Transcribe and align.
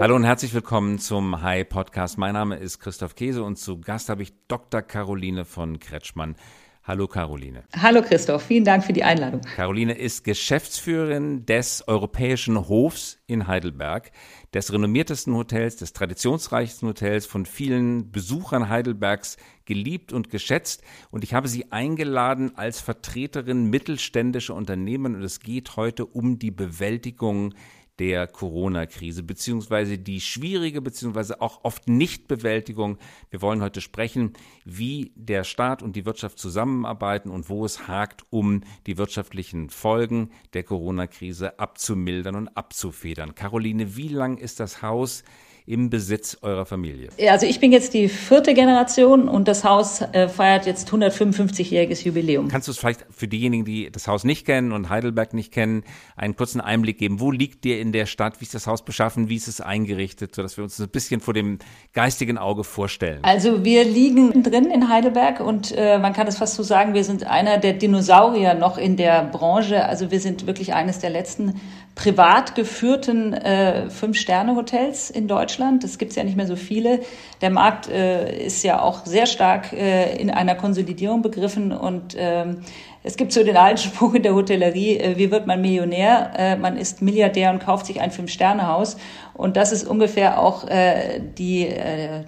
Hallo 0.00 0.16
und 0.16 0.24
herzlich 0.24 0.54
willkommen 0.54 0.98
zum 0.98 1.42
Hi 1.42 1.62
Podcast. 1.62 2.16
Mein 2.16 2.32
Name 2.32 2.56
ist 2.56 2.78
Christoph 2.78 3.14
Käse 3.14 3.42
und 3.42 3.56
zu 3.56 3.82
Gast 3.82 4.08
habe 4.08 4.22
ich 4.22 4.32
Dr. 4.48 4.80
Caroline 4.80 5.44
von 5.44 5.78
Kretschmann. 5.78 6.36
Hallo 6.84 7.06
Caroline. 7.06 7.64
Hallo 7.76 8.00
Christoph, 8.00 8.42
vielen 8.42 8.64
Dank 8.64 8.82
für 8.82 8.94
die 8.94 9.04
Einladung. 9.04 9.42
Caroline 9.42 9.92
ist 9.92 10.24
Geschäftsführerin 10.24 11.44
des 11.44 11.86
Europäischen 11.86 12.66
Hofs 12.66 13.18
in 13.26 13.46
Heidelberg, 13.46 14.10
des 14.54 14.72
renommiertesten 14.72 15.34
Hotels, 15.34 15.76
des 15.76 15.92
traditionsreichsten 15.92 16.88
Hotels, 16.88 17.26
von 17.26 17.44
vielen 17.44 18.10
Besuchern 18.10 18.70
Heidelbergs 18.70 19.36
geliebt 19.66 20.14
und 20.14 20.30
geschätzt. 20.30 20.82
Und 21.10 21.24
ich 21.24 21.34
habe 21.34 21.46
sie 21.46 21.70
eingeladen 21.72 22.56
als 22.56 22.80
Vertreterin 22.80 23.68
mittelständischer 23.68 24.54
Unternehmen. 24.54 25.14
Und 25.14 25.22
es 25.22 25.40
geht 25.40 25.76
heute 25.76 26.06
um 26.06 26.38
die 26.38 26.50
Bewältigung 26.50 27.52
der 28.00 28.26
Corona-Krise, 28.26 29.22
beziehungsweise 29.22 29.98
die 29.98 30.22
schwierige, 30.22 30.80
beziehungsweise 30.80 31.42
auch 31.42 31.64
oft 31.64 31.86
Nichtbewältigung. 31.86 32.96
Wir 33.28 33.42
wollen 33.42 33.60
heute 33.60 33.82
sprechen, 33.82 34.32
wie 34.64 35.12
der 35.16 35.44
Staat 35.44 35.82
und 35.82 35.96
die 35.96 36.06
Wirtschaft 36.06 36.38
zusammenarbeiten 36.38 37.28
und 37.28 37.50
wo 37.50 37.62
es 37.66 37.88
hakt, 37.88 38.24
um 38.30 38.62
die 38.86 38.96
wirtschaftlichen 38.96 39.68
Folgen 39.68 40.30
der 40.54 40.64
Corona-Krise 40.64 41.58
abzumildern 41.58 42.36
und 42.36 42.48
abzufedern. 42.56 43.34
Caroline, 43.34 43.96
wie 43.96 44.08
lang 44.08 44.38
ist 44.38 44.60
das 44.60 44.80
Haus 44.80 45.22
im 45.70 45.88
Besitz 45.88 46.36
eurer 46.42 46.66
Familie? 46.66 47.10
Also 47.28 47.46
ich 47.46 47.60
bin 47.60 47.70
jetzt 47.70 47.94
die 47.94 48.08
vierte 48.08 48.54
Generation 48.54 49.28
und 49.28 49.46
das 49.46 49.62
Haus 49.62 50.00
äh, 50.00 50.28
feiert 50.28 50.66
jetzt 50.66 50.90
155-jähriges 50.90 52.04
Jubiläum. 52.04 52.48
Kannst 52.48 52.66
du 52.66 52.72
es 52.72 52.78
vielleicht 52.78 53.06
für 53.10 53.28
diejenigen, 53.28 53.64
die 53.64 53.90
das 53.90 54.08
Haus 54.08 54.24
nicht 54.24 54.44
kennen 54.44 54.72
und 54.72 54.88
Heidelberg 54.88 55.32
nicht 55.32 55.52
kennen, 55.52 55.84
einen 56.16 56.34
kurzen 56.34 56.60
Einblick 56.60 56.98
geben? 56.98 57.20
Wo 57.20 57.30
liegt 57.30 57.64
dir 57.64 57.80
in 57.80 57.92
der 57.92 58.06
Stadt? 58.06 58.40
Wie 58.40 58.44
ist 58.44 58.54
das 58.54 58.66
Haus 58.66 58.84
beschaffen? 58.84 59.28
Wie 59.28 59.36
ist 59.36 59.46
es 59.46 59.60
eingerichtet, 59.60 60.34
sodass 60.34 60.56
wir 60.56 60.64
uns 60.64 60.80
ein 60.80 60.88
bisschen 60.88 61.20
vor 61.20 61.34
dem 61.34 61.60
geistigen 61.92 62.36
Auge 62.36 62.64
vorstellen? 62.64 63.20
Also 63.22 63.64
wir 63.64 63.84
liegen 63.84 64.42
drin 64.42 64.70
in 64.70 64.88
Heidelberg 64.88 65.40
und 65.40 65.72
äh, 65.76 65.98
man 65.98 66.12
kann 66.12 66.26
es 66.26 66.38
fast 66.38 66.56
so 66.56 66.64
sagen, 66.64 66.94
wir 66.94 67.04
sind 67.04 67.24
einer 67.24 67.58
der 67.58 67.74
Dinosaurier 67.74 68.54
noch 68.54 68.76
in 68.76 68.96
der 68.96 69.22
Branche. 69.24 69.84
Also 69.84 70.10
wir 70.10 70.18
sind 70.18 70.46
wirklich 70.46 70.74
eines 70.74 70.98
der 70.98 71.10
letzten 71.10 71.60
privat 71.94 72.54
geführten 72.54 73.32
äh, 73.32 73.90
Fünf-Sterne-Hotels 73.90 75.10
in 75.10 75.28
Deutschland. 75.28 75.84
Das 75.84 75.98
gibt 75.98 76.10
es 76.10 76.16
ja 76.16 76.24
nicht 76.24 76.36
mehr 76.36 76.46
so 76.46 76.56
viele. 76.56 77.00
Der 77.42 77.50
Markt 77.50 77.88
äh, 77.88 78.44
ist 78.44 78.62
ja 78.62 78.80
auch 78.80 79.04
sehr 79.04 79.26
stark 79.26 79.72
äh, 79.72 80.16
in 80.16 80.30
einer 80.30 80.54
Konsolidierung 80.54 81.20
begriffen 81.22 81.72
und 81.72 82.14
ähm, 82.16 82.62
es 83.02 83.16
gibt 83.16 83.32
so 83.32 83.42
den 83.42 83.56
alten 83.56 83.78
Spruch 83.82 84.14
in 84.14 84.22
der 84.22 84.34
Hotellerie, 84.34 84.98
äh, 84.98 85.16
wie 85.16 85.30
wird 85.30 85.46
man 85.46 85.60
Millionär? 85.60 86.32
Äh, 86.36 86.56
man 86.56 86.76
ist 86.76 87.02
Milliardär 87.02 87.50
und 87.50 87.60
kauft 87.60 87.86
sich 87.86 88.00
ein 88.00 88.10
Fünf-Sterne-Haus. 88.10 88.96
Und 89.34 89.56
das 89.56 89.72
ist 89.72 89.88
ungefähr 89.88 90.38
auch 90.38 90.68
äh, 90.68 91.20
die, 91.38 91.66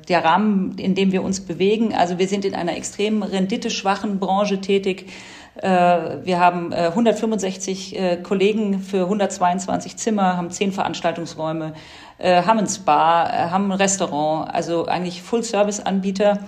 der 0.08 0.24
Rahmen, 0.24 0.78
in 0.78 0.94
dem 0.94 1.12
wir 1.12 1.22
uns 1.22 1.40
bewegen. 1.40 1.94
Also 1.94 2.18
wir 2.18 2.26
sind 2.26 2.46
in 2.46 2.54
einer 2.54 2.74
extrem 2.74 3.22
renditeschwachen 3.22 4.18
Branche 4.18 4.62
tätig. 4.62 5.10
Äh, 5.56 6.24
wir 6.24 6.40
haben 6.40 6.72
165 6.72 7.96
äh, 7.98 8.12
äh, 8.12 8.16
Kollegen 8.16 8.80
für 8.80 9.02
122 9.02 9.96
Zimmer, 9.96 10.36
haben 10.36 10.50
zehn 10.50 10.72
Veranstaltungsräume, 10.72 11.74
haben 12.18 12.60
ein 12.60 12.68
Spa, 12.68 13.50
haben 13.50 13.72
ein 13.72 13.78
Restaurant, 13.78 14.54
also 14.54 14.86
eigentlich 14.86 15.22
Full-Service-Anbieter. 15.22 16.38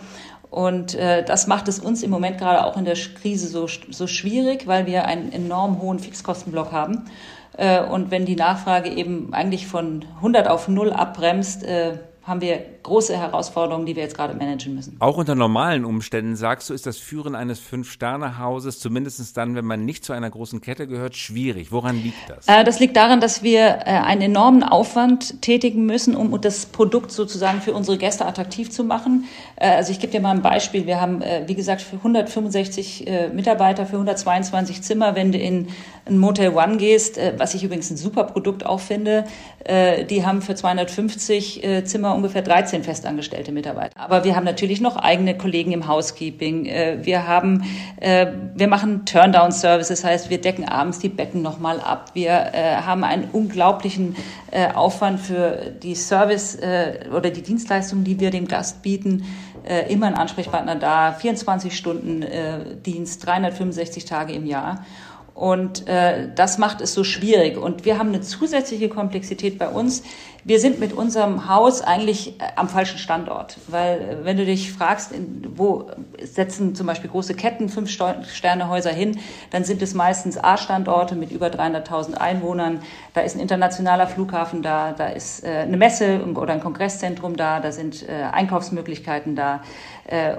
Und 0.49 0.97
das 0.97 1.49
macht 1.49 1.67
es 1.67 1.81
uns 1.81 2.05
im 2.05 2.11
Moment 2.11 2.39
gerade 2.39 2.65
auch 2.65 2.77
in 2.77 2.85
der 2.85 2.95
Krise 2.95 3.49
so, 3.49 3.67
so 3.91 4.07
schwierig, 4.07 4.69
weil 4.69 4.87
wir 4.87 5.07
einen 5.07 5.33
enorm 5.33 5.83
hohen 5.83 5.99
Fixkostenblock 5.99 6.71
haben. 6.71 7.07
und 7.91 8.13
wenn 8.13 8.25
die 8.25 8.37
Nachfrage 8.37 8.89
eben 8.89 9.35
eigentlich 9.35 9.67
von 9.67 10.05
100 10.19 10.47
auf 10.47 10.69
0 10.69 10.93
abbremst, 10.93 11.67
haben 12.23 12.41
wir 12.41 12.61
große 12.85 13.17
Herausforderungen, 13.17 13.87
die 13.87 13.97
wir 13.97 14.05
jetzt 14.05 14.17
gerade 14.17 14.35
managen 14.35 14.75
müssen. 14.75 14.97
Auch 15.01 15.17
unter 15.17 15.35
normalen 15.35 15.85
Umständen, 15.85 16.37
sagst 16.37 16.71
du, 16.71 16.75
ist 16.75 16.87
das 16.87 16.99
Führen 16.99 17.35
eines 17.35 17.59
Fünf-Sterne-Hauses, 17.59 18.79
zumindest 18.79 19.37
dann, 19.37 19.57
wenn 19.57 19.65
man 19.65 19.85
nicht 19.85 20.05
zu 20.05 20.13
einer 20.13 20.31
großen 20.31 20.61
Kette 20.61 20.87
gehört, 20.87 21.17
schwierig. 21.17 21.73
Woran 21.73 22.03
liegt 22.03 22.29
das? 22.29 22.47
Äh, 22.47 22.63
das 22.63 22.79
liegt 22.79 22.97
daran, 22.97 23.21
dass 23.21 23.43
wir 23.43 23.61
äh, 23.61 23.85
einen 23.85 24.23
enormen 24.23 24.63
Aufwand 24.63 25.43
tätigen 25.43 25.87
müssen, 25.87 26.15
um 26.15 26.41
das 26.41 26.67
Produkt 26.67 27.11
sozusagen 27.11 27.61
für 27.61 27.73
unsere 27.73 27.99
Gäste 27.99 28.27
attraktiv 28.27 28.71
zu 28.71 28.85
machen. 28.85 29.25
Äh, 29.57 29.71
also 29.71 29.91
ich 29.91 30.01
gebe 30.01 30.13
dir 30.13 30.21
mal 30.21 30.33
ein 30.33 30.43
Beispiel. 30.43 30.87
Wir 30.87 31.01
haben, 31.01 31.23
äh, 31.23 31.45
wie 31.47 31.55
gesagt, 31.55 31.81
für 31.81 31.97
165 31.97 33.07
äh, 33.07 33.29
Mitarbeiter, 33.29 33.87
für 33.87 33.97
122 33.97 34.83
Zimmer. 34.83 35.15
Wenn 35.15 35.33
du 35.33 35.39
in 35.39 35.69
ein 36.07 36.19
Motel 36.19 36.55
One 36.55 36.77
gehst, 36.77 37.17
äh, 37.17 37.33
was 37.39 37.55
ich 37.55 37.65
übrigens 37.65 37.91
ein 37.91 37.97
super 37.97 38.25
Produkt 38.25 38.67
auch 38.67 38.81
finde, 38.81 39.25
die 40.11 40.27
haben 40.27 40.43
für 40.43 40.55
250 40.55 41.67
Zimmer 41.85 42.15
ungefähr 42.15 42.43
13 42.43 42.74
13 42.75 42.83
festangestellte 42.83 43.53
Mitarbeiter. 43.53 43.99
Aber 43.99 44.25
wir 44.25 44.35
haben 44.35 44.45
natürlich 44.45 44.81
noch 44.81 44.97
eigene 44.97 45.37
Kollegen 45.37 45.73
im 45.73 45.87
Housekeeping. 45.87 46.67
Äh, 46.67 46.99
wir 47.03 47.27
haben, 47.27 47.65
äh, 48.01 48.27
wir 48.55 48.69
machen 48.69 49.05
Turndown-Service, 49.05 49.89
das 49.89 50.05
heißt, 50.05 50.31
wir 50.31 50.41
decken 50.41 50.69
abends 50.69 50.99
die 50.99 51.09
Betten 51.09 51.43
nochmal 51.43 51.81
ab. 51.81 52.11
Wir 52.15 52.31
äh, 52.53 52.77
haben 52.77 53.05
einen 53.05 53.29
unglaublichen 53.33 54.17
Aufwand 54.75 55.19
für 55.19 55.73
die 55.83 55.97
Service 55.97 56.57
oder 57.13 57.31
die 57.31 57.43
Dienstleistungen, 57.43 58.05
die 58.05 58.21
wir 58.21 58.31
dem 58.31 58.47
Gast 58.47 58.83
bieten. 58.83 59.25
Immer 59.89 60.07
ein 60.07 60.15
Ansprechpartner 60.15 60.77
da, 60.77 61.11
24 61.11 61.77
Stunden 61.77 62.25
Dienst, 62.87 63.27
365 63.27 64.05
Tage 64.05 64.33
im 64.33 64.47
Jahr. 64.47 64.85
Und 65.35 65.89
äh, 65.89 66.29
das 66.33 66.59
macht 66.59 66.81
es 66.81 66.95
so 66.95 67.03
schwierig. 67.03 67.57
Und 67.57 67.85
wir 67.85 67.99
haben 67.99 68.11
eine 68.11 68.21
zusätzliche 68.21 68.89
Komplexität 68.89 69.59
bei 69.59 69.69
uns. 69.69 70.05
Wir 70.47 70.61
sind 70.61 70.79
mit 70.79 70.93
unserem 70.93 71.49
Haus 71.49 71.81
eigentlich 71.81 72.39
äh, 72.39 72.45
am 72.57 72.69
falschen 72.69 72.99
Standort, 72.99 73.57
weil 73.67 73.99
äh, 73.99 74.25
wenn 74.25 74.37
du 74.37 74.45
dich 74.45 74.75
fragst, 74.75 75.13
wo 75.57 75.87
setzen 76.23 76.75
zum 76.75 76.87
Beispiel 76.87 77.09
große 77.09 77.33
Ketten 77.33 77.71
fünf 77.71 77.89
Sternehäuser 77.91 78.91
hin, 78.91 79.19
dann 79.53 79.65
sind 79.65 79.81
es 79.81 79.95
meistens 79.95 80.37
A-Standorte 80.37 81.15
mit 81.15 81.31
über 81.33 81.47
300.000 81.47 82.17
Einwohnern. 82.17 82.83
Da 83.15 83.23
ist 83.23 83.37
ein 83.37 83.41
internationaler 83.41 84.07
Flughafen 84.07 84.61
da, 84.61 84.93
da 84.93 85.07
ist 85.07 85.45
äh, 85.45 85.61
eine 85.61 85.79
Messe 85.79 86.21
oder 86.35 86.53
ein 86.53 86.61
Kongresszentrum 86.61 87.37
da, 87.37 87.61
da 87.61 87.73
sind 87.73 88.05
Einkaufsmöglichkeiten 88.09 89.37
da. 89.37 89.63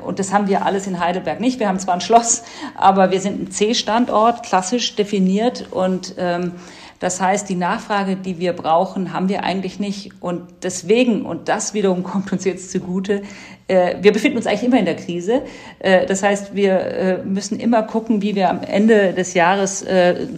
Und 0.05 0.19
das 0.19 0.31
haben 0.31 0.47
wir 0.47 0.65
alles 0.65 0.85
in 0.85 0.99
Heidelberg 0.99 1.39
nicht. 1.39 1.59
Wir 1.59 1.67
haben 1.67 1.79
zwar 1.79 1.95
ein 1.95 2.01
Schloss, 2.01 2.43
aber 2.75 3.11
wir 3.11 3.19
sind 3.19 3.41
ein 3.41 3.51
C-Standort, 3.51 4.43
klassisch 4.43 4.95
definiert 4.95 5.67
und 5.71 6.15
ähm, 6.17 6.53
das 6.99 7.21
heißt, 7.21 7.49
die 7.49 7.55
Nachfrage, 7.55 8.15
die 8.15 8.39
wir 8.39 8.53
brauchen, 8.53 9.13
haben 9.13 9.29
wir 9.29 9.43
eigentlich 9.43 9.79
nicht. 9.79 10.11
Und 10.21 10.41
deswegen, 10.63 11.25
und 11.25 11.49
das 11.49 11.73
wiederum 11.73 12.03
kommt 12.03 12.31
uns 12.31 12.45
jetzt 12.45 12.71
zugute, 12.71 13.23
äh, 13.67 13.95
wir 14.01 14.11
befinden 14.11 14.37
uns 14.37 14.47
eigentlich 14.47 14.63
immer 14.63 14.79
in 14.79 14.85
der 14.85 14.95
Krise. 14.95 15.41
Äh, 15.79 16.05
das 16.05 16.23
heißt, 16.23 16.55
wir 16.55 16.79
äh, 16.79 17.17
müssen 17.23 17.59
immer 17.59 17.83
gucken, 17.83 18.21
wie 18.21 18.35
wir 18.35 18.49
am 18.49 18.61
Ende 18.61 19.13
des 19.13 19.33
Jahres 19.33 19.85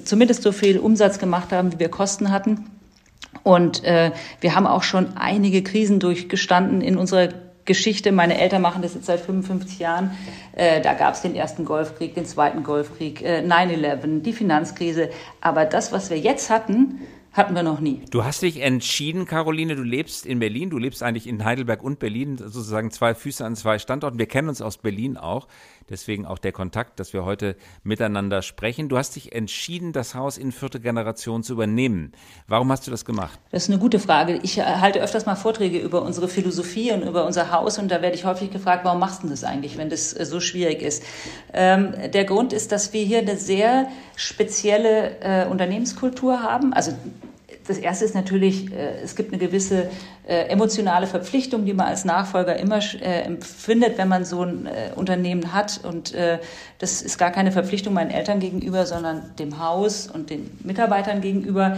zumindest 0.04 0.44
so 0.44 0.52
viel 0.52 0.80
Umsatz 0.80 1.20
gemacht 1.20 1.52
haben, 1.52 1.74
wie 1.74 1.80
wir 1.80 1.90
Kosten 1.90 2.32
hatten. 2.32 2.66
Und 3.44 3.84
äh, 3.84 4.12
wir 4.42 4.56
haben 4.56 4.68
auch 4.68 4.84
schon 4.84 5.16
einige 5.16 5.64
Krisen 5.64 6.00
durchgestanden 6.00 6.82
in 6.82 6.98
unserer 6.98 7.30
Geschichte. 7.68 8.12
Meine 8.12 8.40
Eltern 8.40 8.64
machen 8.64 8.82
das 8.82 8.96
jetzt 8.96 9.06
seit 9.06 9.20
55 9.20 9.78
Jahren. 9.78 10.12
Äh, 10.54 10.82
da 10.82 10.96
gab 10.96 11.14
es 11.14 11.22
den 11.22 11.36
ersten 11.36 11.66
Golfkrieg, 11.66 12.16
den 12.16 12.26
zweiten 12.26 12.64
Golfkrieg, 12.64 13.22
äh, 13.22 13.42
9-11, 13.42 14.24
die 14.24 14.34
Finanzkrise. 14.34 15.12
Aber 15.40 15.66
das, 15.66 15.92
was 15.92 16.10
wir 16.10 16.18
jetzt 16.18 16.50
hatten, 16.50 17.02
hatten 17.34 17.54
wir 17.54 17.62
noch 17.62 17.80
nie. 17.80 18.02
Du 18.10 18.24
hast 18.24 18.42
dich 18.42 18.62
entschieden, 18.62 19.26
Caroline, 19.26 19.76
du 19.76 19.84
lebst 19.84 20.26
in 20.26 20.40
Berlin, 20.40 20.72
du 20.72 20.80
lebst 20.80 21.04
eigentlich 21.04 21.28
in 21.28 21.46
Heidelberg 21.46 21.84
und 21.84 22.00
Berlin, 22.00 22.38
sozusagen 22.38 22.90
zwei 22.90 23.14
Füße 23.14 23.46
an 23.46 23.56
zwei 23.56 23.78
Standorten. 23.78 24.18
Wir 24.18 24.26
kennen 24.26 24.50
uns 24.50 24.62
aus 24.62 24.80
Berlin 24.80 25.18
auch, 25.18 25.48
deswegen 25.90 26.26
auch 26.26 26.38
der 26.38 26.52
Kontakt, 26.52 27.00
dass 27.00 27.14
wir 27.14 27.26
heute 27.26 27.56
miteinander 27.84 28.42
sprechen. 28.42 28.90
Du 28.90 28.98
hast 28.98 29.16
dich 29.16 29.34
entschieden, 29.34 29.94
das 29.94 30.16
Haus 30.16 30.38
in 30.38 30.52
vierte 30.52 30.80
Generation 30.80 31.44
zu 31.44 31.54
übernehmen. 31.54 32.12
Warum 32.48 32.72
hast 32.72 32.88
du 32.88 32.92
das 32.92 33.06
gemacht? 33.06 33.40
Das 33.52 33.64
ist 33.64 33.70
eine 33.70 33.80
gute 33.80 34.00
Frage. 34.00 34.40
Ich 34.44 34.60
halte 34.60 35.02
öfters 35.02 35.26
mal 35.26 35.36
Vorträge 35.36 35.80
über 35.80 36.02
unsere 36.02 36.28
Philosophie 36.28 36.92
und 36.92 37.04
über 37.04 37.26
unser 37.26 37.52
Haus 37.52 37.78
und 37.80 37.90
da 37.90 38.02
werde 38.02 38.16
ich 38.16 38.26
häufig 38.26 38.52
gefragt, 38.52 38.86
warum 38.86 39.00
machst 39.00 39.24
du 39.24 39.28
das 39.28 39.44
eigentlich, 39.44 39.78
wenn 39.78 39.90
das 39.90 40.14
äh, 40.14 40.26
so 40.26 40.40
schwierig 40.40 40.82
ist? 40.82 41.04
Ähm, 41.54 41.94
der 42.14 42.26
Grund 42.26 42.54
ist, 42.54 42.72
dass 42.72 42.94
wir 42.94 43.04
hier 43.04 43.20
eine 43.20 43.38
sehr 43.38 43.88
spezielle 44.16 45.20
äh, 45.22 45.48
Unternehmenskultur 45.48 46.42
haben. 46.42 46.74
Also 46.74 46.94
das 47.68 47.78
erste 47.78 48.06
ist 48.06 48.16
natürlich, 48.16 48.72
äh, 48.72 49.02
es 49.04 49.16
gibt 49.16 49.34
eine 49.34 49.40
gewisse 49.40 49.90
äh, 50.28 50.48
emotionale 50.48 51.06
Verpflichtung, 51.06 51.66
die 51.66 51.74
man 51.74 51.88
als 51.88 52.06
Nachfolger 52.06 52.56
immer 52.56 52.80
äh, 53.02 53.22
empfindet, 53.22 53.98
wenn 53.98 54.08
man 54.08 54.24
so 54.26 54.44
ein 54.44 54.70
Unternehmen 54.96 55.54
hat. 55.54 55.82
Und 55.84 56.14
das 56.80 57.02
ist 57.02 57.18
gar 57.18 57.32
keine 57.32 57.52
Verpflichtung 57.52 57.94
meinen 57.94 58.12
Eltern 58.12 58.40
gegenüber, 58.40 58.86
sondern 58.86 59.36
dem 59.38 59.60
Haus 59.60 60.08
und 60.08 60.30
den 60.30 60.50
Mitarbeitern 60.64 61.22
gegenüber. 61.22 61.78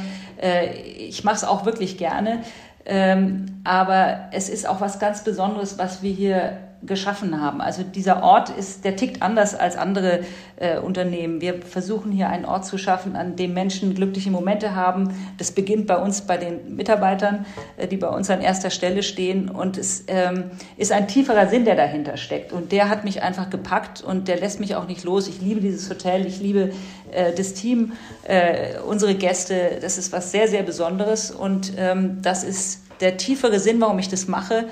Ich 1.07 1.23
mache 1.23 1.37
es 1.37 1.43
auch 1.43 1.65
wirklich 1.65 1.97
gerne. 1.97 2.43
Ähm, 2.85 3.61
aber 3.63 4.29
es 4.31 4.49
ist 4.49 4.67
auch 4.67 4.81
was 4.81 4.99
ganz 4.99 5.23
Besonderes, 5.23 5.77
was 5.77 6.01
wir 6.01 6.11
hier 6.11 6.57
geschaffen 6.81 7.41
haben. 7.41 7.61
Also 7.61 7.83
dieser 7.83 8.23
Ort 8.23 8.49
ist, 8.49 8.85
der 8.85 8.95
tickt 8.95 9.21
anders 9.21 9.53
als 9.53 9.75
andere 9.75 10.21
äh, 10.55 10.79
Unternehmen. 10.79 11.41
Wir 11.41 11.61
versuchen 11.61 12.11
hier 12.11 12.29
einen 12.29 12.45
Ort 12.45 12.65
zu 12.65 12.77
schaffen, 12.77 13.15
an 13.15 13.35
dem 13.35 13.53
Menschen 13.53 13.95
glückliche 13.95 14.31
Momente 14.31 14.75
haben. 14.75 15.13
Das 15.37 15.51
beginnt 15.51 15.87
bei 15.87 15.97
uns, 15.97 16.21
bei 16.21 16.37
den 16.37 16.75
Mitarbeitern, 16.75 17.45
äh, 17.77 17.87
die 17.87 17.97
bei 17.97 18.07
uns 18.07 18.29
an 18.29 18.41
erster 18.41 18.69
Stelle 18.69 19.03
stehen. 19.03 19.49
Und 19.49 19.77
es 19.77 20.05
ähm, 20.07 20.51
ist 20.77 20.91
ein 20.91 21.07
tieferer 21.07 21.47
Sinn, 21.47 21.65
der 21.65 21.75
dahinter 21.75 22.15
steckt. 22.15 22.53
Und 22.53 22.71
der 22.71 22.89
hat 22.89 23.03
mich 23.03 23.21
einfach 23.21 23.49
gepackt 23.49 24.01
und 24.01 24.27
der 24.27 24.39
lässt 24.39 24.59
mich 24.59 24.75
auch 24.75 24.87
nicht 24.87 25.03
los. 25.03 25.27
Ich 25.27 25.41
liebe 25.41 25.59
dieses 25.59 25.89
Hotel, 25.89 26.25
ich 26.25 26.39
liebe 26.39 26.71
äh, 27.11 27.33
das 27.33 27.53
Team, 27.53 27.93
äh, 28.23 28.79
unsere 28.87 29.15
Gäste. 29.15 29.79
Das 29.81 29.97
ist 29.97 30.13
was 30.13 30.31
sehr, 30.31 30.47
sehr 30.47 30.63
Besonderes. 30.63 31.29
Und 31.31 31.73
ähm, 31.77 32.21
das 32.21 32.43
ist 32.43 32.83
der 33.01 33.17
tiefere 33.17 33.59
Sinn, 33.59 33.79
warum 33.81 33.99
ich 33.99 34.09
das 34.09 34.27
mache. 34.27 34.65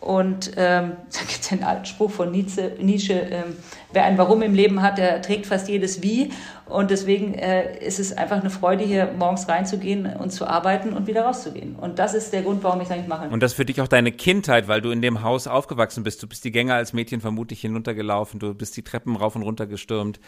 Und 0.00 0.52
ähm, 0.56 0.92
da 1.12 1.20
gibt 1.20 1.40
es 1.40 1.48
den 1.48 1.64
alten 1.64 1.84
Spruch 1.84 2.10
von 2.10 2.30
Nietzsche, 2.30 2.72
Nietzsche 2.80 3.14
ähm, 3.14 3.56
wer 3.92 4.04
ein 4.04 4.18
Warum 4.18 4.42
im 4.42 4.54
Leben 4.54 4.82
hat, 4.82 4.98
der 4.98 5.22
trägt 5.22 5.46
fast 5.46 5.68
jedes 5.68 6.02
Wie. 6.02 6.30
Und 6.66 6.90
deswegen 6.90 7.34
äh, 7.34 7.78
ist 7.78 8.00
es 8.00 8.16
einfach 8.16 8.40
eine 8.40 8.50
Freude, 8.50 8.84
hier 8.84 9.12
morgens 9.16 9.48
reinzugehen 9.48 10.06
und 10.06 10.30
zu 10.30 10.46
arbeiten 10.46 10.92
und 10.92 11.06
wieder 11.06 11.22
rauszugehen. 11.22 11.76
Und 11.76 11.98
das 11.98 12.12
ist 12.14 12.32
der 12.32 12.42
Grund, 12.42 12.62
warum 12.64 12.80
ich 12.80 12.86
es 12.86 12.92
eigentlich 12.92 13.06
mache. 13.06 13.28
Und 13.28 13.42
das 13.42 13.52
für 13.52 13.64
dich 13.64 13.80
auch 13.80 13.88
deine 13.88 14.12
Kindheit, 14.12 14.66
weil 14.68 14.80
du 14.80 14.90
in 14.90 15.00
dem 15.00 15.22
Haus 15.22 15.46
aufgewachsen 15.46 16.02
bist. 16.02 16.22
Du 16.22 16.26
bist 16.26 16.44
die 16.44 16.50
Gänge 16.50 16.74
als 16.74 16.92
Mädchen 16.92 17.20
vermutlich 17.20 17.60
hinuntergelaufen, 17.60 18.40
du 18.40 18.52
bist 18.54 18.76
die 18.76 18.82
Treppen 18.82 19.16
rauf 19.16 19.36
und 19.36 19.42
runter 19.42 19.66
gestürmt. 19.66 20.20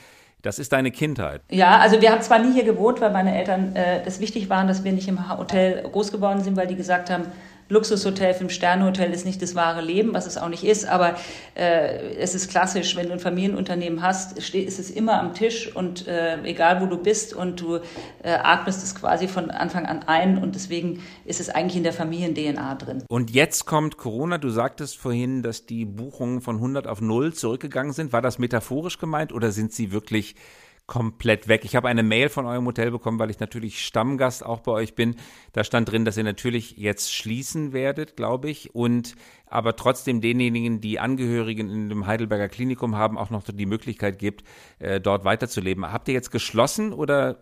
Das 0.42 0.60
ist 0.60 0.72
deine 0.72 0.92
Kindheit. 0.92 1.42
Ja, 1.50 1.78
also 1.78 2.00
wir 2.00 2.12
haben 2.12 2.22
zwar 2.22 2.38
nie 2.38 2.52
hier 2.52 2.62
gewohnt, 2.62 3.00
weil 3.00 3.10
meine 3.10 3.36
Eltern 3.36 3.74
äh, 3.74 4.04
das 4.04 4.20
wichtig 4.20 4.48
waren, 4.48 4.68
dass 4.68 4.84
wir 4.84 4.92
nicht 4.92 5.08
im 5.08 5.36
Hotel 5.36 5.82
groß 5.82 6.12
geworden 6.12 6.44
sind, 6.44 6.56
weil 6.56 6.68
die 6.68 6.76
gesagt 6.76 7.10
haben, 7.10 7.24
Luxushotel, 7.68 8.34
Fünf-Sterne-Hotel 8.34 9.12
ist 9.12 9.26
nicht 9.26 9.42
das 9.42 9.54
wahre 9.54 9.82
Leben, 9.82 10.14
was 10.14 10.26
es 10.26 10.38
auch 10.38 10.48
nicht 10.48 10.64
ist, 10.64 10.86
aber 10.86 11.16
äh, 11.54 12.14
es 12.16 12.34
ist 12.34 12.50
klassisch, 12.50 12.96
wenn 12.96 13.08
du 13.08 13.12
ein 13.12 13.20
Familienunternehmen 13.20 14.02
hast, 14.02 14.38
ist 14.38 14.78
es 14.78 14.90
immer 14.90 15.20
am 15.20 15.34
Tisch 15.34 15.74
und 15.74 16.06
äh, 16.06 16.42
egal 16.44 16.80
wo 16.80 16.86
du 16.86 16.96
bist 16.96 17.34
und 17.34 17.60
du 17.60 17.76
äh, 18.22 18.30
atmest 18.42 18.82
es 18.82 18.94
quasi 18.94 19.28
von 19.28 19.50
Anfang 19.50 19.86
an 19.86 20.02
ein 20.04 20.38
und 20.38 20.54
deswegen 20.54 21.02
ist 21.24 21.40
es 21.40 21.50
eigentlich 21.50 21.76
in 21.76 21.82
der 21.82 21.92
Familien-DNA 21.92 22.74
drin. 22.76 23.04
Und 23.08 23.30
jetzt 23.30 23.66
kommt 23.66 23.98
Corona, 23.98 24.38
du 24.38 24.48
sagtest 24.48 24.96
vorhin, 24.96 25.42
dass 25.42 25.66
die 25.66 25.84
Buchungen 25.84 26.40
von 26.40 26.56
100 26.56 26.86
auf 26.86 27.00
0 27.00 27.34
zurückgegangen 27.34 27.92
sind. 27.92 28.12
War 28.12 28.22
das 28.22 28.38
metaphorisch 28.38 28.98
gemeint 28.98 29.32
oder 29.32 29.52
sind 29.52 29.72
sie 29.72 29.92
wirklich 29.92 30.34
komplett 30.88 31.48
weg. 31.48 31.64
Ich 31.64 31.76
habe 31.76 31.86
eine 31.86 32.02
Mail 32.02 32.30
von 32.30 32.46
eurem 32.46 32.66
Hotel 32.66 32.90
bekommen, 32.90 33.18
weil 33.18 33.30
ich 33.30 33.38
natürlich 33.38 33.84
Stammgast 33.84 34.44
auch 34.44 34.60
bei 34.60 34.72
euch 34.72 34.94
bin. 34.94 35.16
Da 35.52 35.62
stand 35.62 35.92
drin, 35.92 36.06
dass 36.06 36.16
ihr 36.16 36.24
natürlich 36.24 36.78
jetzt 36.78 37.14
schließen 37.14 37.72
werdet, 37.72 38.16
glaube 38.16 38.48
ich, 38.50 38.74
und 38.74 39.14
aber 39.46 39.76
trotzdem 39.76 40.20
denjenigen, 40.20 40.80
die 40.80 40.98
Angehörigen 40.98 41.70
in 41.70 41.88
dem 41.90 42.06
Heidelberger 42.06 42.48
Klinikum 42.48 42.96
haben, 42.96 43.18
auch 43.18 43.30
noch 43.30 43.42
die 43.44 43.66
Möglichkeit 43.66 44.18
gibt, 44.18 44.44
äh, 44.78 44.98
dort 44.98 45.24
weiterzuleben. 45.24 45.92
Habt 45.92 46.08
ihr 46.08 46.14
jetzt 46.14 46.30
geschlossen 46.30 46.92
oder 46.94 47.36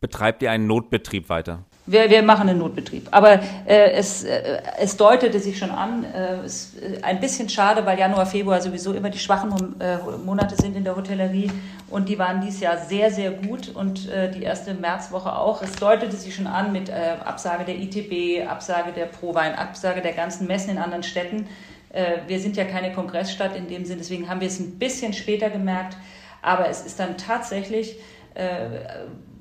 betreibt 0.00 0.42
ihr 0.42 0.50
einen 0.50 0.66
Notbetrieb 0.66 1.28
weiter? 1.28 1.64
Wir, 1.86 2.10
wir 2.10 2.22
machen 2.22 2.48
einen 2.48 2.58
Notbetrieb. 2.58 3.06
Aber 3.12 3.40
äh, 3.64 3.92
es, 3.92 4.24
äh, 4.24 4.60
es 4.78 4.96
deutete 4.96 5.38
sich 5.38 5.56
schon 5.56 5.70
an, 5.70 6.04
äh, 6.04 6.44
ist 6.44 6.76
ein 7.02 7.20
bisschen 7.20 7.48
schade, 7.48 7.86
weil 7.86 7.98
Januar, 7.98 8.26
Februar 8.26 8.60
sowieso 8.60 8.92
immer 8.92 9.08
die 9.08 9.20
schwachen 9.20 9.80
äh, 9.80 9.98
Monate 10.24 10.56
sind 10.56 10.76
in 10.76 10.82
der 10.82 10.96
Hotellerie 10.96 11.50
und 11.88 12.08
die 12.08 12.18
waren 12.18 12.40
dieses 12.40 12.60
Jahr 12.60 12.78
sehr, 12.78 13.10
sehr 13.10 13.30
gut 13.30 13.68
und 13.68 14.08
äh, 14.08 14.30
die 14.30 14.42
erste 14.42 14.74
Märzwoche 14.74 15.36
auch. 15.36 15.62
Es 15.62 15.72
deutete 15.76 16.16
sich 16.16 16.34
schon 16.34 16.48
an 16.48 16.72
mit 16.72 16.88
äh, 16.88 17.16
Absage 17.24 17.64
der 17.64 17.76
ITB, 17.76 18.48
Absage 18.48 18.92
der 18.92 19.06
Prowein, 19.06 19.54
Absage 19.54 20.02
der 20.02 20.12
ganzen 20.12 20.46
Messen 20.46 20.70
in 20.70 20.78
anderen 20.78 21.04
Städten. 21.04 21.46
Äh, 21.90 22.18
wir 22.26 22.40
sind 22.40 22.56
ja 22.56 22.64
keine 22.64 22.92
Kongressstadt 22.92 23.54
in 23.56 23.68
dem 23.68 23.84
Sinn, 23.84 23.98
deswegen 23.98 24.28
haben 24.28 24.40
wir 24.40 24.48
es 24.48 24.58
ein 24.58 24.78
bisschen 24.78 25.12
später 25.12 25.48
gemerkt. 25.48 25.96
Aber 26.42 26.68
es 26.68 26.84
ist 26.84 26.98
dann 26.98 27.16
tatsächlich 27.16 27.96
äh, 28.34 28.68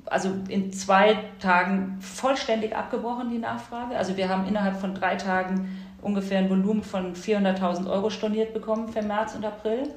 also 0.05 0.29
in 0.47 0.71
zwei 0.71 1.17
Tagen 1.39 1.97
vollständig 1.99 2.75
abgebrochen, 2.75 3.31
die 3.31 3.39
Nachfrage. 3.39 3.97
Also 3.97 4.17
wir 4.17 4.29
haben 4.29 4.47
innerhalb 4.47 4.77
von 4.77 4.93
drei 4.93 5.15
Tagen 5.15 5.79
ungefähr 6.01 6.39
ein 6.39 6.49
Volumen 6.49 6.83
von 6.83 7.15
400.000 7.15 7.89
Euro 7.89 8.11
storniert 8.11 8.53
bekommen 8.53 8.87
für 8.89 9.01
März 9.01 9.33
und 9.35 9.43
April. 9.43 9.89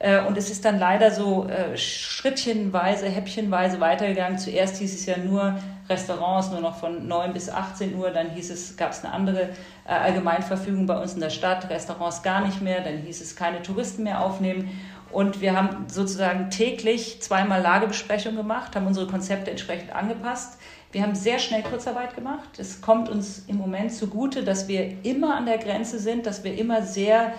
Äh, 0.00 0.24
und 0.24 0.36
es 0.38 0.50
ist 0.50 0.64
dann 0.64 0.78
leider 0.78 1.10
so 1.10 1.46
äh, 1.46 1.76
schrittchenweise, 1.76 3.06
häppchenweise 3.06 3.80
weitergegangen. 3.80 4.38
Zuerst 4.38 4.78
hieß 4.78 4.94
es 4.94 5.06
ja 5.06 5.18
nur 5.18 5.58
Restaurants 5.88 6.50
nur 6.50 6.60
noch 6.60 6.76
von 6.76 7.06
9 7.06 7.34
bis 7.34 7.50
18 7.50 7.94
Uhr. 7.94 8.10
Dann 8.10 8.30
hieß 8.30 8.50
es, 8.50 8.76
gab 8.78 8.92
es 8.92 9.04
eine 9.04 9.12
andere 9.12 9.50
äh, 9.86 9.92
Allgemeinverfügung 9.92 10.86
bei 10.86 10.98
uns 10.98 11.14
in 11.14 11.20
der 11.20 11.30
Stadt, 11.30 11.68
Restaurants 11.68 12.22
gar 12.22 12.44
nicht 12.44 12.62
mehr. 12.62 12.80
Dann 12.80 12.96
hieß 12.96 13.20
es, 13.20 13.36
keine 13.36 13.60
Touristen 13.60 14.02
mehr 14.02 14.24
aufnehmen. 14.24 14.70
Und 15.12 15.42
wir 15.42 15.54
haben 15.54 15.86
sozusagen 15.88 16.50
täglich 16.50 17.20
zweimal 17.20 17.60
Lagebesprechungen 17.60 18.38
gemacht, 18.38 18.76
haben 18.76 18.86
unsere 18.86 19.06
Konzepte 19.06 19.50
entsprechend 19.50 19.94
angepasst. 19.94 20.58
Wir 20.92 21.02
haben 21.02 21.14
sehr 21.14 21.38
schnell 21.38 21.62
Kurzarbeit 21.62 22.14
gemacht. 22.14 22.58
Es 22.58 22.80
kommt 22.80 23.10
uns 23.10 23.44
im 23.48 23.58
Moment 23.58 23.92
zugute, 23.92 24.44
dass 24.44 24.66
wir 24.66 25.04
immer 25.04 25.36
an 25.36 25.46
der 25.46 25.58
Grenze 25.58 25.98
sind, 25.98 26.26
dass 26.26 26.42
wir 26.42 26.56
immer 26.56 26.82
sehr 26.82 27.34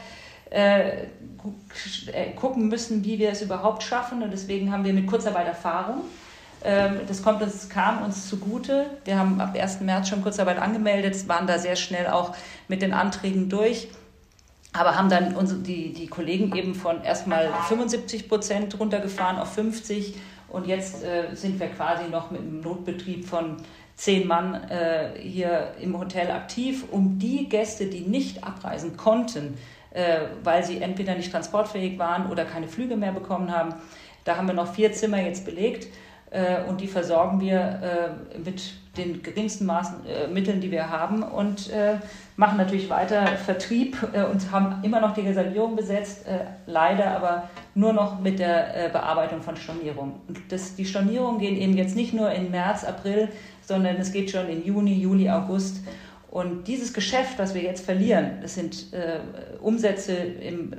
äh, 0.52 1.04
äh, 2.14 2.32
gucken 2.36 2.68
müssen, 2.68 3.04
wie 3.04 3.18
wir 3.18 3.32
es 3.32 3.42
überhaupt 3.42 3.84
schaffen. 3.84 4.22
Und 4.22 4.32
deswegen 4.32 4.72
haben 4.72 4.86
wir 4.86 4.94
mit 4.94 5.08
Kurzarbeit 5.08 5.48
Erfahrung. 5.48 6.02
Ähm, 6.64 7.00
das 7.08 7.24
kommt 7.24 7.42
uns, 7.42 7.68
kam 7.70 8.04
uns 8.04 8.30
zugute. 8.30 8.86
Wir 9.06 9.18
haben 9.18 9.42
ab 9.42 9.56
1. 9.60 9.82
März 9.82 10.10
schon 10.10 10.22
Kurzarbeit 10.22 10.60
angemeldet, 10.60 11.28
waren 11.28 11.48
da 11.48 11.58
sehr 11.58 11.76
schnell 11.76 12.08
auch 12.08 12.36
mit 12.68 12.84
den 12.84 12.94
Anträgen 12.94 13.50
durch 13.50 13.90
aber 14.74 14.98
haben 14.98 15.10
dann 15.10 15.36
unsere, 15.36 15.60
die, 15.60 15.94
die 15.94 16.08
Kollegen 16.08 16.56
eben 16.56 16.76
von 16.76 17.04
erstmal 17.04 17.52
75 17.68 18.30
Prozent 18.30 18.80
runtergefahren 18.80 19.38
auf 19.38 19.54
50 19.54 20.16
und 20.48 20.68
jetzt 20.68 21.04
äh, 21.04 21.34
sind 21.34 21.60
wir 21.60 21.68
quasi 21.68 22.10
noch 22.10 22.32
mit 22.32 22.42
einem 22.42 22.62
Notbetrieb 22.62 23.26
von 23.26 23.58
zehn 23.96 24.28
Mann 24.28 24.56
äh, 24.70 25.12
hier 25.20 25.74
im 25.80 25.98
Hotel 26.00 26.32
aktiv, 26.32 26.86
um 26.90 27.20
die 27.20 27.50
Gäste, 27.50 27.88
die 27.88 28.02
nicht 28.02 28.44
abreisen 28.44 28.98
konnten, 28.98 29.58
weil 30.44 30.64
sie 30.64 30.82
entweder 30.82 31.16
nicht 31.16 31.32
transportfähig 31.32 32.00
waren 32.00 32.32
oder 32.32 32.46
keine 32.46 32.68
Flüge 32.68 32.96
mehr 32.96 33.12
bekommen 33.12 33.52
haben, 33.52 33.76
da 34.24 34.38
haben 34.38 34.48
wir 34.48 34.54
noch 34.54 34.74
vier 34.74 34.92
Zimmer 34.94 35.20
jetzt 35.22 35.46
belegt 35.46 35.88
äh, 36.32 36.64
und 36.68 36.82
die 36.82 36.88
versorgen 36.88 37.42
wir 37.42 37.60
äh, 37.60 38.40
mit 38.40 38.74
den 38.98 39.22
geringsten 39.24 39.66
Maßen, 39.66 40.06
äh, 40.06 40.28
Mitteln, 40.28 40.60
die 40.60 40.72
wir 40.72 40.90
haben 40.90 41.24
und 41.24 41.70
äh, 41.70 41.96
machen 42.36 42.58
natürlich 42.58 42.90
weiter 42.90 43.26
Vertrieb 43.38 43.98
äh, 44.14 44.24
und 44.24 44.52
haben 44.52 44.84
immer 44.84 45.00
noch 45.00 45.14
die 45.14 45.22
Reservierung 45.22 45.76
besetzt, 45.76 46.28
äh, 46.28 46.46
leider 46.66 47.12
aber 47.12 47.50
nur 47.74 47.94
noch 47.94 48.20
mit 48.20 48.40
der 48.40 48.90
Bearbeitung 48.92 49.42
von 49.42 49.56
Stornierungen. 49.56 50.16
Und 50.28 50.40
das, 50.50 50.76
die 50.76 50.86
Stornierungen 50.86 51.40
gehen 51.40 51.56
eben 51.56 51.78
jetzt 51.78 51.96
nicht 51.96 52.14
nur 52.14 52.32
in 52.32 52.52
März, 52.52 52.84
April, 52.84 53.30
sondern 53.62 53.96
es 53.96 54.12
geht 54.12 54.30
schon 54.30 54.50
in 54.50 54.66
Juni, 54.66 54.94
Juli, 54.94 55.30
August. 55.30 55.86
Und 56.32 56.68
dieses 56.68 56.94
Geschäft, 56.94 57.38
was 57.38 57.54
wir 57.54 57.62
jetzt 57.62 57.86
verlieren, 57.86 58.40
das 58.42 58.56
sind 58.56 58.88
Umsätze 59.62 60.14
im 60.14 60.74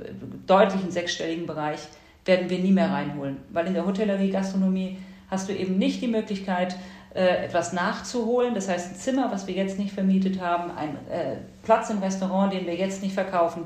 deutlichen 0.47 0.89
sechsstelligen 0.89 1.45
Bereich, 1.45 1.79
werden 2.25 2.49
wir 2.49 2.59
nie 2.59 2.71
mehr 2.71 2.89
reinholen. 2.89 3.37
Weil 3.51 3.67
in 3.67 3.75
der 3.75 3.85
Hotellerie, 3.85 4.31
Gastronomie 4.31 4.97
hast 5.29 5.49
du 5.49 5.53
eben 5.53 5.77
nicht 5.77 6.01
die 6.01 6.07
Möglichkeit, 6.07 6.75
äh, 7.13 7.45
etwas 7.45 7.73
nachzuholen. 7.73 8.55
Das 8.55 8.67
heißt, 8.67 8.91
ein 8.91 8.95
Zimmer, 8.95 9.31
was 9.31 9.45
wir 9.45 9.53
jetzt 9.53 9.77
nicht 9.77 9.93
vermietet 9.93 10.41
haben, 10.41 10.71
ein 10.71 10.97
äh, 11.11 11.37
Platz 11.61 11.91
im 11.91 11.99
Restaurant, 11.99 12.51
den 12.51 12.65
wir 12.65 12.75
jetzt 12.75 13.03
nicht 13.03 13.13
verkaufen, 13.13 13.65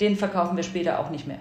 den 0.00 0.16
verkaufen 0.16 0.56
wir 0.56 0.62
später 0.62 0.98
auch 0.98 1.08
nicht 1.08 1.26
mehr. 1.26 1.38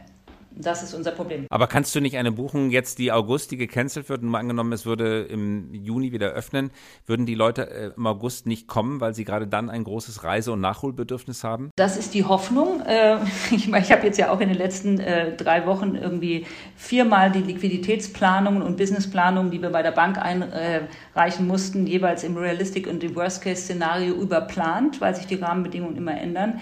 Das 0.56 0.84
ist 0.84 0.94
unser 0.94 1.12
Problem. 1.12 1.46
Aber 1.50 1.68
kannst 1.68 1.96
du 1.96 2.02
nicht 2.02 2.18
eine 2.18 2.32
Buchung 2.32 2.70
jetzt, 2.72 3.00
die 3.00 3.12
August, 3.12 3.52
die 3.52 3.58
gecancelt 3.58 4.10
wird, 4.10 4.22
und 4.22 4.30
mal 4.30 4.40
angenommen, 4.40 4.74
es 4.74 4.86
würde 4.86 5.22
im 5.24 5.74
Juni 5.74 6.12
wieder 6.12 6.30
öffnen, 6.30 6.72
würden 7.06 7.26
die 7.26 7.36
Leute 7.36 7.70
äh, 7.70 7.92
im 7.96 8.06
August 8.06 8.48
nicht 8.48 8.68
kommen, 8.68 9.00
weil 9.00 9.14
sie 9.14 9.24
gerade 9.24 9.48
dann 9.48 9.70
ein 9.70 9.84
großes 9.84 10.24
Reise- 10.24 10.52
und 10.52 10.62
Nachholbedürfnis 10.62 11.44
haben? 11.44 11.72
Das 11.76 11.98
ist 11.98 12.14
die 12.14 12.26
Hoffnung. 12.26 12.82
Äh, 12.82 13.18
ich 13.52 13.68
meine, 13.68 13.84
ich 13.84 13.92
habe 13.92 14.06
jetzt 14.06 14.18
ja 14.18 14.32
auch 14.32 14.40
in 14.42 14.50
den 14.50 14.58
letzten 14.58 15.00
äh, 15.00 15.36
drei 15.36 15.66
Wochen 15.66 15.96
irgendwie 15.96 16.46
viermal 16.76 17.32
die 17.32 17.42
Liquiditätsplanungen 17.42 18.62
und 18.62 18.78
Businessplanungen, 18.78 19.52
die 19.52 19.62
wir 19.62 19.70
bei 19.70 19.84
der 19.84 19.92
Bank 19.92 20.18
einreichen 20.18 21.48
mussten, 21.48 21.88
jeweils 21.88 22.24
im 22.24 22.36
Realistic 22.38 22.88
und 22.88 23.04
im 23.04 23.16
Worst-Case-Szenario 23.16 24.14
überplant, 24.16 25.00
weil 25.00 25.16
sich 25.16 25.28
die 25.28 25.36
Rahmenbedingungen 25.36 25.96
immer 25.96 26.20
ändern. 26.20 26.60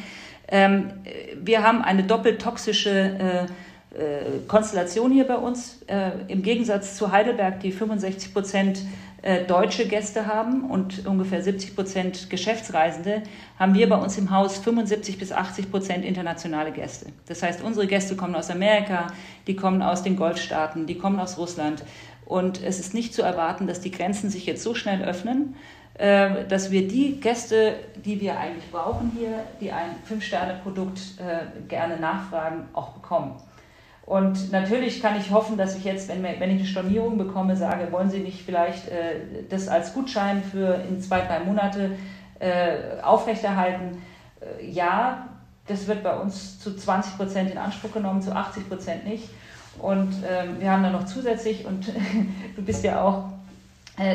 Ähm, 0.47 0.91
wir 1.35 1.63
haben 1.63 1.81
eine 1.81 2.03
doppelt 2.03 2.41
toxische 2.41 3.47
Konstellation 4.47 5.11
hier 5.11 5.27
bei 5.27 5.35
uns. 5.35 5.81
Äh, 5.87 6.11
Im 6.27 6.41
Gegensatz 6.41 6.95
zu 6.95 7.11
Heidelberg, 7.11 7.59
die 7.59 7.71
65 7.71 8.33
Prozent 8.33 8.81
äh, 9.21 9.45
deutsche 9.45 9.87
Gäste 9.87 10.27
haben 10.27 10.69
und 10.69 11.05
ungefähr 11.05 11.41
70 11.41 11.75
Prozent 11.75 12.29
Geschäftsreisende, 12.29 13.23
haben 13.57 13.73
wir 13.73 13.89
bei 13.89 13.97
uns 13.97 14.17
im 14.17 14.31
Haus 14.31 14.57
75 14.57 15.17
bis 15.17 15.31
80 15.31 15.69
Prozent 15.69 16.05
internationale 16.05 16.71
Gäste. 16.71 17.07
Das 17.27 17.43
heißt, 17.43 17.61
unsere 17.63 17.87
Gäste 17.87 18.15
kommen 18.15 18.35
aus 18.35 18.49
Amerika, 18.49 19.07
die 19.47 19.55
kommen 19.55 19.81
aus 19.81 20.03
den 20.03 20.15
Golfstaaten, 20.15 20.85
die 20.85 20.97
kommen 20.97 21.19
aus 21.19 21.37
Russland. 21.37 21.83
Und 22.25 22.63
es 22.63 22.79
ist 22.79 22.93
nicht 22.93 23.13
zu 23.13 23.21
erwarten, 23.21 23.67
dass 23.67 23.81
die 23.81 23.91
Grenzen 23.91 24.29
sich 24.29 24.45
jetzt 24.45 24.63
so 24.63 24.75
schnell 24.75 25.03
öffnen 25.03 25.55
äh, 25.99 26.45
dass 26.47 26.71
wir 26.71 26.87
die 26.87 27.19
Gäste, 27.19 27.75
die 28.05 28.21
wir 28.21 28.39
eigentlich 28.39 28.71
brauchen 28.71 29.11
hier, 29.17 29.43
die 29.59 29.69
ein 29.69 29.95
Fünf-Sterne-Produkt 30.05 30.97
äh, 31.19 31.67
gerne 31.67 31.99
nachfragen, 31.99 32.69
auch 32.71 32.91
bekommen. 32.91 33.35
Und 34.09 34.51
natürlich 34.51 35.03
kann 35.03 35.15
ich 35.19 35.29
hoffen, 35.29 35.55
dass 35.55 35.77
ich 35.77 35.83
jetzt, 35.83 36.09
wenn, 36.09 36.23
wenn 36.23 36.49
ich 36.49 36.57
eine 36.57 36.65
Stornierung 36.65 37.19
bekomme, 37.19 37.55
sage, 37.55 37.91
wollen 37.91 38.09
Sie 38.09 38.21
nicht 38.21 38.43
vielleicht 38.43 38.87
äh, 38.87 39.43
das 39.47 39.67
als 39.67 39.93
Gutschein 39.93 40.41
für 40.41 40.81
in 40.89 40.99
zwei, 40.99 41.21
drei 41.21 41.41
Monate 41.41 41.91
äh, 42.39 42.99
aufrechterhalten? 43.03 44.01
Äh, 44.41 44.65
ja, 44.65 45.27
das 45.67 45.85
wird 45.85 46.01
bei 46.01 46.17
uns 46.17 46.59
zu 46.59 46.75
20 46.75 47.17
Prozent 47.17 47.51
in 47.51 47.59
Anspruch 47.59 47.91
genommen, 47.91 48.23
zu 48.23 48.35
80 48.35 48.67
Prozent 48.67 49.05
nicht. 49.05 49.29
Und 49.77 50.11
ähm, 50.27 50.59
wir 50.59 50.71
haben 50.71 50.81
dann 50.81 50.93
noch 50.93 51.05
zusätzlich, 51.05 51.67
und 51.67 51.93
du 52.55 52.63
bist 52.63 52.83
ja 52.83 53.03
auch 53.03 53.25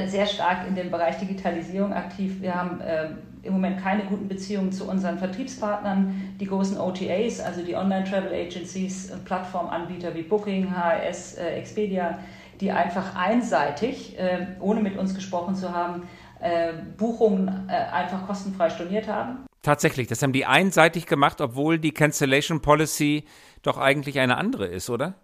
sehr 0.06 0.26
stark 0.26 0.66
in 0.66 0.74
dem 0.74 0.90
Bereich 0.90 1.18
Digitalisierung 1.18 1.92
aktiv. 1.92 2.40
Wir 2.40 2.54
haben 2.54 2.80
ähm, 2.82 3.18
im 3.44 3.52
Moment 3.52 3.80
keine 3.82 4.04
guten 4.04 4.28
Beziehungen 4.28 4.72
zu 4.72 4.88
unseren 4.88 5.18
Vertriebspartnern, 5.18 6.34
die 6.40 6.46
großen 6.46 6.78
OTAs, 6.78 7.40
also 7.40 7.62
die 7.62 7.76
Online-Travel 7.76 8.32
Agencies 8.32 9.10
und 9.10 9.24
Plattformanbieter 9.24 10.14
wie 10.14 10.22
Booking, 10.22 10.74
HRS, 10.74 11.34
äh, 11.34 11.56
Expedia, 11.56 12.18
die 12.60 12.70
einfach 12.70 13.14
einseitig, 13.16 14.18
äh, 14.18 14.46
ohne 14.60 14.80
mit 14.80 14.96
uns 14.96 15.14
gesprochen 15.14 15.54
zu 15.54 15.74
haben, 15.74 16.08
äh, 16.40 16.72
Buchungen 16.96 17.68
äh, 17.68 17.72
einfach 17.72 18.26
kostenfrei 18.26 18.70
storniert 18.70 19.08
haben. 19.08 19.46
Tatsächlich, 19.62 20.08
das 20.08 20.22
haben 20.22 20.32
die 20.32 20.46
einseitig 20.46 21.06
gemacht, 21.06 21.40
obwohl 21.40 21.78
die 21.78 21.92
Cancellation 21.92 22.60
Policy 22.60 23.24
doch 23.62 23.78
eigentlich 23.78 24.18
eine 24.20 24.36
andere 24.36 24.66
ist, 24.66 24.90
oder? 24.90 25.14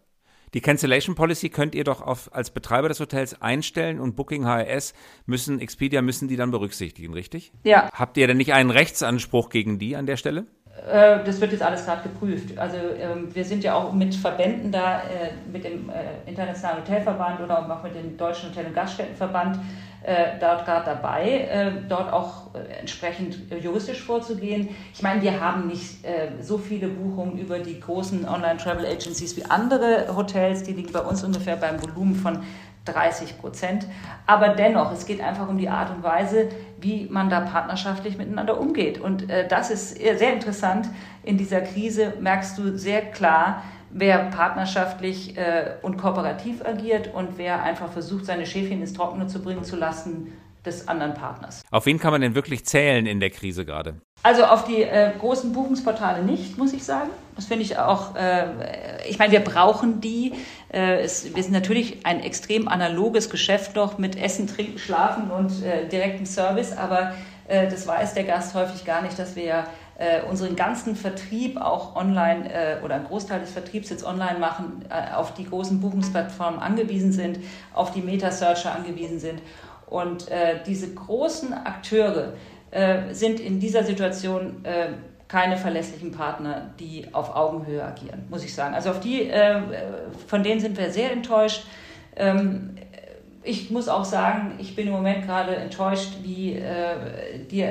Die 0.54 0.60
Cancellation 0.60 1.14
Policy 1.14 1.48
könnt 1.48 1.74
ihr 1.74 1.84
doch 1.84 2.02
auf, 2.02 2.34
als 2.34 2.50
Betreiber 2.50 2.88
des 2.88 3.00
Hotels 3.00 3.40
einstellen 3.40 4.00
und 4.00 4.16
Booking 4.16 4.44
HRS 4.44 4.94
müssen, 5.26 5.60
Expedia 5.60 6.02
müssen 6.02 6.28
die 6.28 6.36
dann 6.36 6.50
berücksichtigen, 6.50 7.14
richtig? 7.14 7.52
Ja. 7.62 7.90
Habt 7.92 8.16
ihr 8.16 8.26
denn 8.26 8.36
nicht 8.36 8.52
einen 8.52 8.70
Rechtsanspruch 8.70 9.50
gegen 9.50 9.78
die 9.78 9.96
an 9.96 10.06
der 10.06 10.16
Stelle? 10.16 10.46
Äh, 10.88 11.24
das 11.24 11.40
wird 11.40 11.52
jetzt 11.52 11.62
alles 11.62 11.84
gerade 11.84 12.02
geprüft. 12.02 12.56
Also 12.58 12.76
ähm, 12.76 13.34
wir 13.34 13.44
sind 13.44 13.62
ja 13.62 13.74
auch 13.74 13.92
mit 13.92 14.14
Verbänden 14.14 14.72
da, 14.72 15.00
äh, 15.02 15.32
mit 15.50 15.64
dem 15.64 15.90
äh, 15.90 16.28
Internationalen 16.28 16.82
Hotelverband 16.82 17.40
oder 17.40 17.70
auch 17.70 17.82
mit 17.82 17.94
dem 17.94 18.16
Deutschen 18.16 18.50
Hotel- 18.50 18.66
und 18.66 18.74
Gaststättenverband 18.74 19.58
dort 20.40 20.64
gerade 20.64 20.86
dabei, 20.86 21.30
äh, 21.50 21.72
dort 21.88 22.12
auch 22.12 22.54
äh, 22.54 22.80
entsprechend 22.80 23.52
äh, 23.52 23.58
juristisch 23.58 24.02
vorzugehen. 24.02 24.68
Ich 24.94 25.02
meine, 25.02 25.20
wir 25.20 25.40
haben 25.40 25.66
nicht 25.66 26.04
äh, 26.04 26.42
so 26.42 26.56
viele 26.56 26.88
Buchungen 26.88 27.38
über 27.38 27.58
die 27.58 27.78
großen 27.78 28.26
Online-Travel-Agencies 28.26 29.36
wie 29.36 29.44
andere 29.44 30.16
Hotels, 30.16 30.62
die 30.62 30.72
liegen 30.72 30.92
bei 30.92 31.00
uns 31.00 31.22
ungefähr 31.22 31.56
beim 31.56 31.82
Volumen 31.82 32.14
von 32.14 32.42
30 32.86 33.38
Prozent. 33.38 33.86
Aber 34.26 34.48
dennoch, 34.50 34.90
es 34.92 35.04
geht 35.04 35.20
einfach 35.20 35.48
um 35.48 35.58
die 35.58 35.68
Art 35.68 35.90
und 35.90 36.02
Weise, 36.02 36.48
wie 36.80 37.06
man 37.10 37.28
da 37.28 37.40
partnerschaftlich 37.40 38.16
miteinander 38.16 38.58
umgeht. 38.58 38.98
Und 38.98 39.28
äh, 39.28 39.46
das 39.46 39.70
ist 39.70 39.96
sehr 39.96 40.32
interessant. 40.32 40.88
In 41.22 41.36
dieser 41.36 41.60
Krise 41.60 42.14
merkst 42.20 42.56
du 42.56 42.76
sehr 42.78 43.02
klar, 43.02 43.62
wer 43.92 44.18
partnerschaftlich 44.30 45.36
äh, 45.36 45.72
und 45.82 45.96
kooperativ 45.96 46.64
agiert 46.64 47.12
und 47.12 47.38
wer 47.38 47.62
einfach 47.62 47.90
versucht, 47.90 48.26
seine 48.26 48.46
Schäfchen 48.46 48.80
ins 48.80 48.92
Trockene 48.92 49.26
zu 49.26 49.42
bringen 49.42 49.64
zu 49.64 49.76
lassen 49.76 50.32
des 50.64 50.88
anderen 50.88 51.14
Partners. 51.14 51.62
Auf 51.70 51.86
wen 51.86 51.98
kann 51.98 52.12
man 52.12 52.20
denn 52.20 52.34
wirklich 52.34 52.66
zählen 52.66 53.06
in 53.06 53.20
der 53.20 53.30
Krise 53.30 53.64
gerade? 53.64 53.94
Also 54.22 54.44
auf 54.44 54.64
die 54.64 54.82
äh, 54.82 55.12
großen 55.18 55.52
Buchungsportale 55.52 56.22
nicht, 56.22 56.58
muss 56.58 56.74
ich 56.74 56.84
sagen. 56.84 57.08
Das 57.36 57.46
finde 57.46 57.62
ich 57.62 57.78
auch, 57.78 58.14
äh, 58.16 59.08
ich 59.08 59.18
meine, 59.18 59.32
wir 59.32 59.40
brauchen 59.40 60.02
die. 60.02 60.34
Äh, 60.70 61.00
es, 61.00 61.34
wir 61.34 61.42
sind 61.42 61.52
natürlich 61.52 62.04
ein 62.04 62.20
extrem 62.20 62.68
analoges 62.68 63.30
Geschäft 63.30 63.76
noch 63.76 63.96
mit 63.96 64.20
Essen, 64.20 64.46
Trinken, 64.46 64.78
Schlafen 64.78 65.30
und 65.30 65.64
äh, 65.64 65.88
direktem 65.88 66.26
Service, 66.26 66.76
aber 66.76 67.14
äh, 67.48 67.68
das 67.68 67.86
weiß 67.86 68.12
der 68.12 68.24
Gast 68.24 68.54
häufig 68.54 68.84
gar 68.84 69.00
nicht, 69.00 69.18
dass 69.18 69.36
wir 69.36 69.64
äh, 70.00 70.22
unseren 70.22 70.56
ganzen 70.56 70.96
Vertrieb 70.96 71.60
auch 71.60 71.94
online 71.94 72.50
äh, 72.52 72.82
oder 72.82 72.94
ein 72.94 73.04
Großteil 73.04 73.40
des 73.40 73.50
Vertriebs 73.50 73.90
jetzt 73.90 74.02
online 74.04 74.38
machen, 74.38 74.84
äh, 74.88 75.14
auf 75.14 75.34
die 75.34 75.44
großen 75.44 75.78
Buchungsplattformen 75.78 76.58
angewiesen 76.58 77.12
sind, 77.12 77.38
auf 77.74 77.92
die 77.92 78.00
Meta-Searcher 78.00 78.74
angewiesen 78.74 79.18
sind. 79.20 79.42
Und 79.86 80.28
äh, 80.30 80.60
diese 80.66 80.94
großen 80.94 81.52
Akteure 81.52 82.32
äh, 82.70 83.12
sind 83.12 83.40
in 83.40 83.60
dieser 83.60 83.84
Situation 83.84 84.64
äh, 84.64 84.88
keine 85.28 85.58
verlässlichen 85.58 86.12
Partner, 86.12 86.70
die 86.80 87.06
auf 87.12 87.36
Augenhöhe 87.36 87.84
agieren, 87.84 88.24
muss 88.30 88.42
ich 88.42 88.54
sagen. 88.54 88.74
Also 88.74 88.90
auf 88.90 88.98
die, 88.98 89.30
von 90.26 90.42
denen 90.42 90.58
sind 90.60 90.76
wir 90.76 90.90
sehr 90.90 91.12
enttäuscht. 91.12 91.66
Ähm, 92.16 92.74
ich 93.42 93.70
muss 93.70 93.88
auch 93.88 94.04
sagen, 94.04 94.52
ich 94.58 94.76
bin 94.76 94.86
im 94.86 94.92
Moment 94.92 95.24
gerade 95.24 95.56
enttäuscht, 95.56 96.18
wie 96.22 96.54
äh, 96.54 97.38
die, 97.50 97.64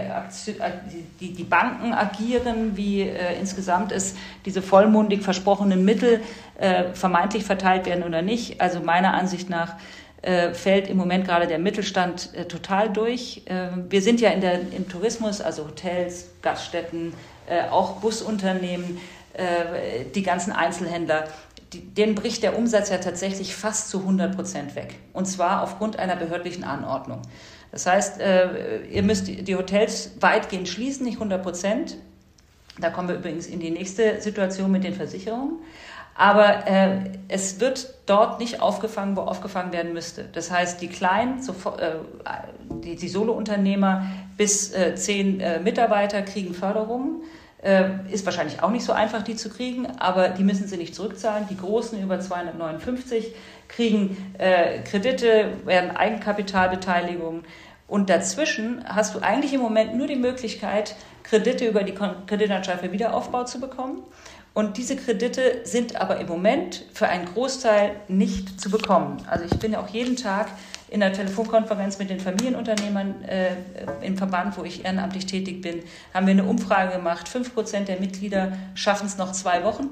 die, 1.19 1.33
die, 1.33 1.43
Banken 1.43 1.93
agieren, 1.93 2.75
wie 2.75 3.01
äh, 3.01 3.39
insgesamt 3.39 3.91
es 3.91 4.15
diese 4.45 4.63
vollmundig 4.63 5.21
versprochenen 5.21 5.85
Mittel 5.85 6.21
äh, 6.57 6.85
vermeintlich 6.93 7.43
verteilt 7.43 7.85
werden 7.85 8.03
oder 8.03 8.23
nicht. 8.23 8.59
Also 8.61 8.79
meiner 8.79 9.13
Ansicht 9.13 9.49
nach 9.49 9.75
äh, 10.21 10.53
fällt 10.53 10.89
im 10.89 10.97
Moment 10.97 11.25
gerade 11.25 11.45
der 11.45 11.59
Mittelstand 11.59 12.33
äh, 12.33 12.45
total 12.45 12.89
durch. 12.89 13.43
Ähm, 13.45 13.85
wir 13.89 14.01
sind 14.01 14.19
ja 14.19 14.31
in 14.31 14.41
der, 14.41 14.59
im 14.75 14.89
Tourismus, 14.89 15.39
also 15.39 15.65
Hotels, 15.65 16.29
Gaststätten, 16.41 17.13
äh, 17.47 17.69
auch 17.69 17.97
Busunternehmen, 17.97 18.97
die 20.15 20.23
ganzen 20.23 20.51
Einzelhändler 20.51 21.25
denen 21.73 22.15
bricht 22.15 22.43
der 22.43 22.57
Umsatz 22.57 22.89
ja 22.89 22.97
tatsächlich 22.97 23.55
fast 23.55 23.89
zu 23.89 23.99
100 23.99 24.35
Prozent 24.35 24.75
weg. 24.75 24.95
Und 25.13 25.25
zwar 25.25 25.63
aufgrund 25.63 25.99
einer 25.99 26.15
behördlichen 26.15 26.63
Anordnung. 26.63 27.21
Das 27.71 27.85
heißt, 27.85 28.19
äh, 28.19 28.85
ihr 28.87 29.03
müsst 29.03 29.27
die 29.27 29.55
Hotels 29.55 30.11
weitgehend 30.19 30.67
schließen, 30.67 31.05
nicht 31.05 31.15
100 31.15 31.43
Prozent. 31.43 31.97
Da 32.79 32.89
kommen 32.89 33.09
wir 33.09 33.15
übrigens 33.15 33.47
in 33.47 33.59
die 33.59 33.71
nächste 33.71 34.21
Situation 34.21 34.71
mit 34.71 34.83
den 34.83 34.93
Versicherungen. 34.93 35.59
Aber 36.15 36.67
äh, 36.67 37.11
es 37.29 37.61
wird 37.61 37.93
dort 38.05 38.41
nicht 38.41 38.61
aufgefangen, 38.61 39.15
wo 39.15 39.21
aufgefangen 39.21 39.71
werden 39.71 39.93
müsste. 39.93 40.25
Das 40.33 40.51
heißt, 40.51 40.81
die 40.81 40.89
kleinen, 40.89 41.39
äh, 41.39 41.91
die, 42.83 42.95
die 42.97 43.07
Solo-Unternehmer 43.07 44.05
bis 44.35 44.73
äh, 44.73 44.95
zehn 44.95 45.39
äh, 45.39 45.61
Mitarbeiter 45.61 46.21
kriegen 46.21 46.53
Förderungen. 46.53 47.21
Äh, 47.61 47.89
ist 48.09 48.25
wahrscheinlich 48.25 48.63
auch 48.63 48.71
nicht 48.71 48.85
so 48.85 48.93
einfach, 48.93 49.21
die 49.21 49.35
zu 49.35 49.49
kriegen, 49.49 49.85
aber 49.99 50.29
die 50.29 50.45
müssen 50.45 50.67
sie 50.67 50.77
nicht 50.77 50.95
zurückzahlen. 50.95 51.45
Die 51.49 51.57
Großen 51.57 52.01
über 52.01 52.19
259 52.19 53.33
kriegen 53.67 54.33
äh, 54.37 54.79
Kredite, 54.83 55.51
werden 55.65 55.91
Eigenkapitalbeteiligungen. 55.91 57.43
Und 57.85 58.09
dazwischen 58.09 58.81
hast 58.87 59.13
du 59.13 59.19
eigentlich 59.19 59.53
im 59.53 59.59
Moment 59.59 59.95
nur 59.95 60.07
die 60.07 60.15
Möglichkeit, 60.15 60.95
Kredite 61.23 61.67
über 61.67 61.83
die 61.83 61.93
Kreditanstalt 61.93 62.79
für 62.79 62.91
Wiederaufbau 62.93 63.43
zu 63.43 63.59
bekommen. 63.59 64.03
Und 64.53 64.77
diese 64.77 64.95
Kredite 64.95 65.61
sind 65.63 65.95
aber 65.95 66.17
im 66.19 66.27
Moment 66.27 66.85
für 66.93 67.07
einen 67.07 67.25
Großteil 67.25 67.95
nicht 68.07 68.59
zu 68.61 68.69
bekommen. 68.69 69.17
Also 69.29 69.45
ich 69.45 69.59
bin 69.59 69.73
ja 69.73 69.81
auch 69.81 69.89
jeden 69.89 70.15
Tag 70.15 70.47
in 70.91 70.99
der 70.99 71.13
Telefonkonferenz 71.13 71.99
mit 71.99 72.09
den 72.09 72.19
Familienunternehmern 72.19 73.23
äh, 73.23 73.55
im 74.01 74.17
Verband, 74.17 74.57
wo 74.57 74.63
ich 74.63 74.85
ehrenamtlich 74.85 75.25
tätig 75.25 75.61
bin, 75.61 75.83
haben 76.13 76.25
wir 76.25 76.31
eine 76.31 76.45
Umfrage 76.45 76.95
gemacht. 76.95 77.29
Fünf 77.29 77.53
Prozent 77.53 77.87
der 77.87 77.99
Mitglieder 77.99 78.53
schaffen 78.75 79.05
es 79.05 79.17
noch 79.17 79.31
zwei 79.31 79.63
Wochen 79.63 79.89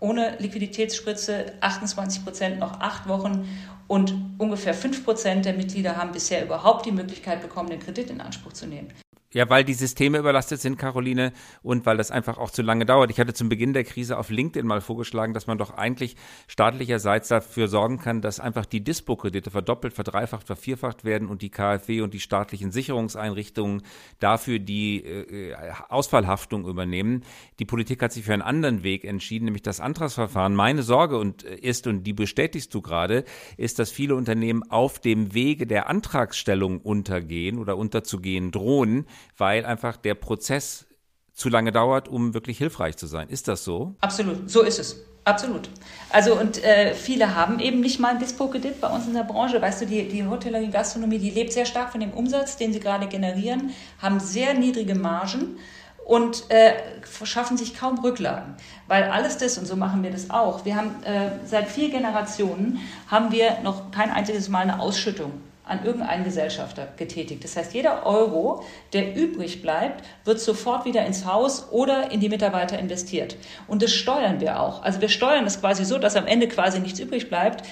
ohne 0.00 0.36
Liquiditätsspritze, 0.38 1.52
28 1.60 2.24
Prozent 2.24 2.58
noch 2.58 2.80
acht 2.80 3.06
Wochen 3.06 3.46
und 3.86 4.14
ungefähr 4.38 4.74
fünf 4.74 5.04
Prozent 5.04 5.44
der 5.44 5.52
Mitglieder 5.52 5.96
haben 5.96 6.12
bisher 6.12 6.44
überhaupt 6.44 6.86
die 6.86 6.92
Möglichkeit 6.92 7.42
bekommen, 7.42 7.70
den 7.70 7.80
Kredit 7.80 8.10
in 8.10 8.20
Anspruch 8.20 8.54
zu 8.54 8.66
nehmen. 8.66 8.88
Ja, 9.32 9.48
weil 9.48 9.62
die 9.62 9.74
Systeme 9.74 10.18
überlastet 10.18 10.60
sind, 10.60 10.76
Caroline, 10.76 11.32
und 11.62 11.86
weil 11.86 11.96
das 11.96 12.10
einfach 12.10 12.36
auch 12.36 12.50
zu 12.50 12.62
lange 12.62 12.84
dauert. 12.84 13.12
Ich 13.12 13.20
hatte 13.20 13.32
zum 13.32 13.48
Beginn 13.48 13.72
der 13.72 13.84
Krise 13.84 14.18
auf 14.18 14.28
LinkedIn 14.28 14.66
mal 14.66 14.80
vorgeschlagen, 14.80 15.34
dass 15.34 15.46
man 15.46 15.56
doch 15.56 15.70
eigentlich 15.70 16.16
staatlicherseits 16.48 17.28
dafür 17.28 17.68
sorgen 17.68 18.00
kann, 18.00 18.22
dass 18.22 18.40
einfach 18.40 18.66
die 18.66 18.82
Dispo-Kredite 18.82 19.52
verdoppelt, 19.52 19.94
verdreifacht, 19.94 20.48
vervierfacht 20.48 21.04
werden 21.04 21.28
und 21.28 21.42
die 21.42 21.50
KfW 21.50 22.00
und 22.00 22.12
die 22.12 22.18
staatlichen 22.18 22.72
Sicherungseinrichtungen 22.72 23.82
dafür 24.18 24.58
die 24.58 25.04
äh, 25.04 25.54
Ausfallhaftung 25.88 26.66
übernehmen. 26.66 27.22
Die 27.60 27.66
Politik 27.66 28.02
hat 28.02 28.12
sich 28.12 28.24
für 28.24 28.32
einen 28.32 28.42
anderen 28.42 28.82
Weg 28.82 29.04
entschieden, 29.04 29.44
nämlich 29.44 29.62
das 29.62 29.78
Antragsverfahren. 29.78 30.56
Meine 30.56 30.82
Sorge 30.82 31.18
und 31.18 31.44
äh, 31.44 31.54
ist, 31.54 31.86
und 31.86 32.02
die 32.02 32.14
bestätigst 32.14 32.74
du 32.74 32.82
gerade, 32.82 33.24
ist, 33.56 33.78
dass 33.78 33.92
viele 33.92 34.16
Unternehmen 34.16 34.68
auf 34.68 34.98
dem 34.98 35.34
Wege 35.34 35.68
der 35.68 35.88
Antragsstellung 35.88 36.80
untergehen 36.80 37.58
oder 37.58 37.76
unterzugehen 37.76 38.50
drohen 38.50 39.06
weil 39.36 39.64
einfach 39.64 39.96
der 39.96 40.14
Prozess 40.14 40.86
zu 41.34 41.48
lange 41.48 41.72
dauert, 41.72 42.08
um 42.08 42.34
wirklich 42.34 42.58
hilfreich 42.58 42.96
zu 42.96 43.06
sein. 43.06 43.28
Ist 43.28 43.48
das 43.48 43.64
so? 43.64 43.94
Absolut, 44.00 44.50
so 44.50 44.62
ist 44.62 44.78
es. 44.78 44.96
Absolut. 45.24 45.68
Also 46.10 46.38
und 46.38 46.62
äh, 46.64 46.94
viele 46.94 47.34
haben 47.34 47.60
eben 47.60 47.80
nicht 47.80 48.00
mal 48.00 48.08
ein 48.08 48.18
Dispo-Kredit 48.18 48.80
bei 48.80 48.88
uns 48.88 49.06
in 49.06 49.14
der 49.14 49.24
Branche. 49.24 49.60
Weißt 49.60 49.82
du, 49.82 49.86
die, 49.86 50.08
die 50.08 50.26
Hotellerie, 50.26 50.70
Gastronomie, 50.70 51.18
die 51.18 51.30
lebt 51.30 51.52
sehr 51.52 51.66
stark 51.66 51.92
von 51.92 52.00
dem 52.00 52.12
Umsatz, 52.12 52.56
den 52.56 52.72
sie 52.72 52.80
gerade 52.80 53.06
generieren, 53.06 53.70
haben 54.00 54.18
sehr 54.18 54.54
niedrige 54.54 54.94
Margen 54.94 55.58
und 56.06 56.50
äh, 56.50 56.72
verschaffen 57.02 57.56
sich 57.56 57.74
kaum 57.74 57.98
Rücklagen. 57.98 58.56
Weil 58.88 59.04
alles 59.04 59.36
das, 59.38 59.58
und 59.58 59.66
so 59.66 59.76
machen 59.76 60.02
wir 60.02 60.10
das 60.10 60.30
auch, 60.30 60.64
wir 60.64 60.74
haben 60.74 61.02
äh, 61.04 61.30
seit 61.46 61.68
vier 61.68 61.90
Generationen, 61.90 62.80
haben 63.08 63.30
wir 63.30 63.60
noch 63.62 63.90
kein 63.90 64.10
einziges 64.10 64.48
Mal 64.48 64.62
eine 64.62 64.80
Ausschüttung 64.80 65.32
an 65.70 65.84
irgendeinen 65.84 66.24
Gesellschafter 66.24 66.88
getätigt. 66.96 67.44
Das 67.44 67.56
heißt, 67.56 67.72
jeder 67.74 68.04
Euro, 68.04 68.64
der 68.92 69.16
übrig 69.16 69.62
bleibt, 69.62 70.04
wird 70.24 70.40
sofort 70.40 70.84
wieder 70.84 71.06
ins 71.06 71.24
Haus 71.24 71.70
oder 71.70 72.10
in 72.10 72.20
die 72.20 72.28
Mitarbeiter 72.28 72.78
investiert. 72.78 73.36
Und 73.68 73.82
das 73.82 73.92
steuern 73.92 74.40
wir 74.40 74.60
auch. 74.60 74.82
Also 74.82 75.00
wir 75.00 75.08
steuern 75.08 75.44
das 75.44 75.60
quasi 75.60 75.84
so, 75.84 75.98
dass 75.98 76.16
am 76.16 76.26
Ende 76.26 76.48
quasi 76.48 76.80
nichts 76.80 76.98
übrig 76.98 77.28
bleibt, 77.28 77.66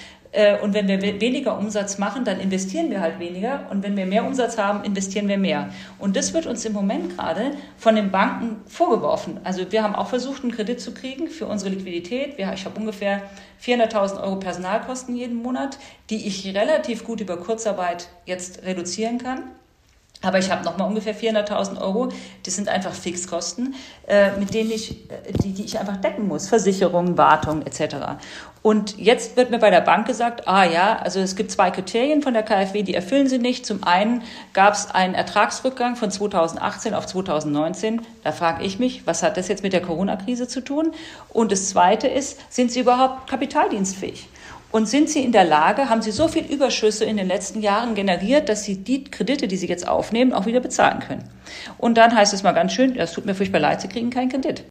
und 0.61 0.75
wenn 0.75 0.87
wir 0.87 1.01
weniger 1.01 1.57
Umsatz 1.57 1.97
machen, 1.97 2.23
dann 2.23 2.39
investieren 2.39 2.91
wir 2.91 3.01
halt 3.01 3.19
weniger. 3.19 3.65
Und 3.71 3.81
wenn 3.81 3.97
wir 3.97 4.05
mehr 4.05 4.23
Umsatz 4.23 4.59
haben, 4.59 4.83
investieren 4.83 5.27
wir 5.27 5.39
mehr. 5.39 5.69
Und 5.97 6.15
das 6.15 6.35
wird 6.35 6.45
uns 6.45 6.63
im 6.65 6.73
Moment 6.73 7.17
gerade 7.17 7.53
von 7.77 7.95
den 7.95 8.11
Banken 8.11 8.57
vorgeworfen. 8.67 9.39
Also 9.43 9.71
wir 9.71 9.81
haben 9.81 9.95
auch 9.95 10.07
versucht, 10.07 10.43
einen 10.43 10.51
Kredit 10.51 10.81
zu 10.81 10.93
kriegen 10.93 11.29
für 11.29 11.47
unsere 11.47 11.71
Liquidität. 11.71 12.35
Ich 12.37 12.65
habe 12.65 12.79
ungefähr 12.79 13.23
400.000 13.63 14.21
Euro 14.21 14.35
Personalkosten 14.35 15.15
jeden 15.15 15.41
Monat, 15.41 15.79
die 16.11 16.27
ich 16.27 16.45
relativ 16.55 17.03
gut 17.03 17.21
über 17.21 17.37
Kurzarbeit 17.37 18.09
jetzt 18.25 18.63
reduzieren 18.63 19.17
kann. 19.17 19.43
Aber 20.21 20.37
ich 20.37 20.51
habe 20.51 20.65
nochmal 20.65 20.89
ungefähr 20.89 21.15
400.000 21.15 21.79
Euro. 21.79 22.09
Das 22.43 22.55
sind 22.55 22.67
einfach 22.67 22.93
Fixkosten, 22.93 23.75
äh, 24.05 24.31
mit 24.37 24.53
denen 24.53 24.69
ich, 24.69 25.09
äh, 25.09 25.31
die, 25.43 25.53
die 25.53 25.63
ich 25.63 25.79
einfach 25.79 25.95
decken 25.97 26.27
muss. 26.27 26.49
Versicherung, 26.49 27.17
Wartung 27.17 27.61
etc. 27.61 27.95
Und 28.61 28.97
jetzt 28.97 29.37
wird 29.37 29.49
mir 29.49 29.59
bei 29.59 29.69
der 29.69 29.79
Bank 29.79 30.05
gesagt, 30.05 30.45
ah 30.45 30.65
ja, 30.65 30.97
also 30.97 31.21
es 31.21 31.37
gibt 31.37 31.51
zwei 31.51 31.71
Kriterien 31.71 32.21
von 32.21 32.33
der 32.33 32.43
KfW, 32.43 32.83
die 32.83 32.93
erfüllen 32.93 33.29
sie 33.29 33.37
nicht. 33.37 33.65
Zum 33.65 33.85
einen 33.85 34.23
gab 34.51 34.73
es 34.73 34.91
einen 34.91 35.13
Ertragsrückgang 35.13 35.95
von 35.95 36.11
2018 36.11 36.93
auf 36.93 37.05
2019. 37.05 38.01
Da 38.25 38.33
frage 38.33 38.65
ich 38.65 38.77
mich, 38.77 39.07
was 39.07 39.23
hat 39.23 39.37
das 39.37 39.47
jetzt 39.47 39.63
mit 39.63 39.71
der 39.71 39.81
Corona-Krise 39.81 40.49
zu 40.49 40.59
tun? 40.59 40.91
Und 41.29 41.53
das 41.53 41.69
Zweite 41.69 42.09
ist, 42.09 42.37
sind 42.53 42.73
sie 42.73 42.81
überhaupt 42.81 43.29
kapitaldienstfähig? 43.29 44.27
Und 44.71 44.87
sind 44.87 45.09
Sie 45.09 45.23
in 45.23 45.31
der 45.31 45.45
Lage, 45.45 45.89
haben 45.89 46.03
Sie 46.03 46.11
so 46.11 46.27
viel 46.27 46.45
Überschüsse 46.45 47.03
in 47.03 47.17
den 47.17 47.27
letzten 47.27 47.61
Jahren 47.61 47.95
generiert, 47.95 48.49
dass 48.49 48.65
Sie 48.65 48.77
die 48.77 49.03
Kredite, 49.03 49.47
die 49.47 49.57
Sie 49.57 49.67
jetzt 49.67 49.87
aufnehmen, 49.87 50.31
auch 50.31 50.45
wieder 50.45 50.59
bezahlen 50.59 50.99
können? 50.99 51.23
Und 51.79 51.97
dann 51.97 52.15
heißt 52.15 52.33
es 52.33 52.43
mal 52.43 52.51
ganz 52.51 52.73
schön, 52.73 52.95
es 52.95 53.13
tut 53.13 53.25
mir 53.25 53.33
furchtbar 53.33 53.59
leid, 53.59 53.81
Sie 53.81 53.87
kriegen 53.87 54.11
keinen 54.11 54.29
Kredit. 54.29 54.65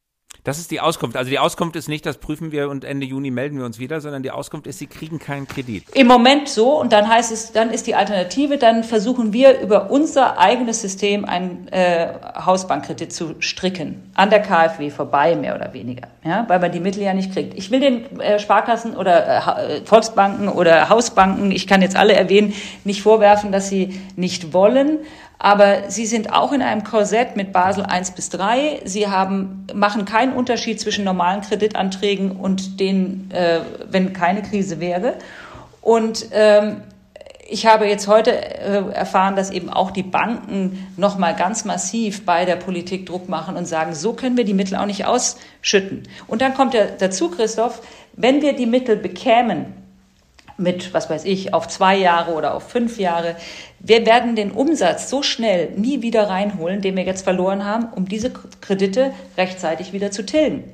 Das 0.49 0.59
ist 0.59 0.71
die 0.71 0.81
Auskunft. 0.81 1.15
Also 1.15 1.29
die 1.29 1.39
Auskunft 1.39 1.77
ist 1.77 1.91
nicht, 1.91 2.07
das 2.07 2.17
prüfen 2.17 2.53
wir 2.53 2.71
und 2.71 2.83
Ende 2.83 3.05
Juni 3.05 3.31
melden 3.31 3.59
wir 3.59 3.67
uns 3.67 3.79
wieder, 3.79 4.01
sondern 4.01 4.23
die 4.23 4.31
Auskunft 4.31 4.67
ist, 4.67 4.79
Sie 4.79 4.87
kriegen 4.87 5.19
keinen 5.19 5.47
Kredit. 5.47 5.85
Im 5.93 6.07
Moment 6.07 6.49
so 6.49 6.81
und 6.81 6.91
dann 6.95 7.07
heißt 7.07 7.31
es, 7.31 7.53
dann 7.53 7.69
ist 7.69 7.87
die 7.87 7.95
Alternative, 7.95 8.57
dann 8.57 8.83
versuchen 8.83 9.35
wir 9.35 9.61
über 9.61 9.91
unser 9.91 10.39
eigenes 10.39 10.81
System 10.81 11.27
einen 11.27 11.69
äh, 11.69 12.15
Hausbankkredit 12.47 13.13
zu 13.13 13.35
stricken, 13.41 14.11
an 14.15 14.31
der 14.31 14.41
KfW 14.41 14.89
vorbei 14.89 15.37
mehr 15.37 15.55
oder 15.55 15.75
weniger, 15.75 16.09
ja, 16.25 16.47
weil 16.49 16.61
man 16.61 16.73
die 16.73 16.81
Mittel 16.81 17.03
ja 17.03 17.13
nicht 17.13 17.35
kriegt. 17.35 17.53
Ich 17.53 17.71
will 17.71 17.81
den 17.81 18.19
äh, 18.19 18.39
Sparkassen 18.39 18.97
oder 18.97 19.59
äh, 19.59 19.85
Volksbanken 19.85 20.49
oder 20.49 20.89
Hausbanken, 20.89 21.51
ich 21.51 21.67
kann 21.67 21.83
jetzt 21.83 21.95
alle 21.95 22.15
erwähnen, 22.15 22.55
nicht 22.85 23.03
vorwerfen, 23.03 23.53
dass 23.53 23.69
sie 23.69 24.01
nicht 24.17 24.55
wollen. 24.55 25.01
Aber 25.39 25.89
sie 25.89 26.07
sind 26.07 26.33
auch 26.33 26.53
in 26.53 26.63
einem 26.63 26.83
Korsett 26.83 27.37
mit 27.37 27.53
Basel 27.53 27.85
1 27.85 28.13
bis 28.13 28.29
3. 28.31 28.81
Sie 28.85 29.07
haben, 29.07 29.67
machen 29.73 30.05
keinen 30.05 30.33
Unterschied 30.33 30.81
zwischen 30.81 31.05
normalen 31.05 31.43
Kreditanträgen 31.43 32.33
und 32.33 32.81
denen, 32.81 33.31
äh, 33.31 33.61
wenn 33.89 34.13
keine 34.13 34.43
Krise 34.43 34.81
wäre. 34.81 35.15
Und 35.81 36.27
ähm, 36.33 36.83
ich 37.49 37.67
habe 37.67 37.87
jetzt 37.87 38.09
heute 38.09 38.33
äh, 38.33 38.93
erfahren, 38.93 39.37
dass 39.37 39.51
eben 39.51 39.71
auch 39.71 39.91
die 39.91 40.03
Banken 40.03 40.87
nochmal 40.97 41.35
ganz 41.35 41.65
massiv 41.65 42.27
bei 42.27 42.45
der 42.45 42.57
Politik 42.57 43.07
Druck 43.07 43.29
machen 43.29 43.57
und 43.57 43.67
sagen, 43.67 43.95
so 43.95 44.13
können 44.13 44.37
wir 44.37 44.45
die 44.45 44.55
Mittel 44.55 44.77
auch 44.77 44.87
nicht 44.87 45.07
ausschütten. 45.07 46.03
Und 46.27 46.43
dann 46.43 46.53
kommt 46.53 46.75
ja 46.75 46.85
dazu, 46.99 47.31
Christoph, 47.31 47.81
wenn 48.13 48.43
wir 48.43 48.55
die 48.55 48.67
Mittel 48.67 48.97
bekämen, 48.97 49.73
mit, 50.59 50.93
was 50.93 51.09
weiß 51.09 51.25
ich, 51.25 51.55
auf 51.55 51.69
zwei 51.69 51.97
Jahre 51.97 52.35
oder 52.35 52.55
auf 52.55 52.69
fünf 52.69 52.99
Jahre. 52.99 53.37
Wir 53.81 54.05
werden 54.05 54.37
den 54.37 54.51
Umsatz 54.51 55.09
so 55.09 55.23
schnell 55.23 55.71
nie 55.77 56.03
wieder 56.03 56.29
reinholen, 56.29 56.83
den 56.83 56.97
wir 56.97 57.05
jetzt 57.05 57.23
verloren 57.23 57.65
haben, 57.65 57.87
um 57.95 58.09
diese 58.09 58.31
Kredite 58.31 59.13
rechtzeitig 59.37 59.93
wieder 59.93 60.11
zu 60.11 60.27
tilgen. 60.27 60.65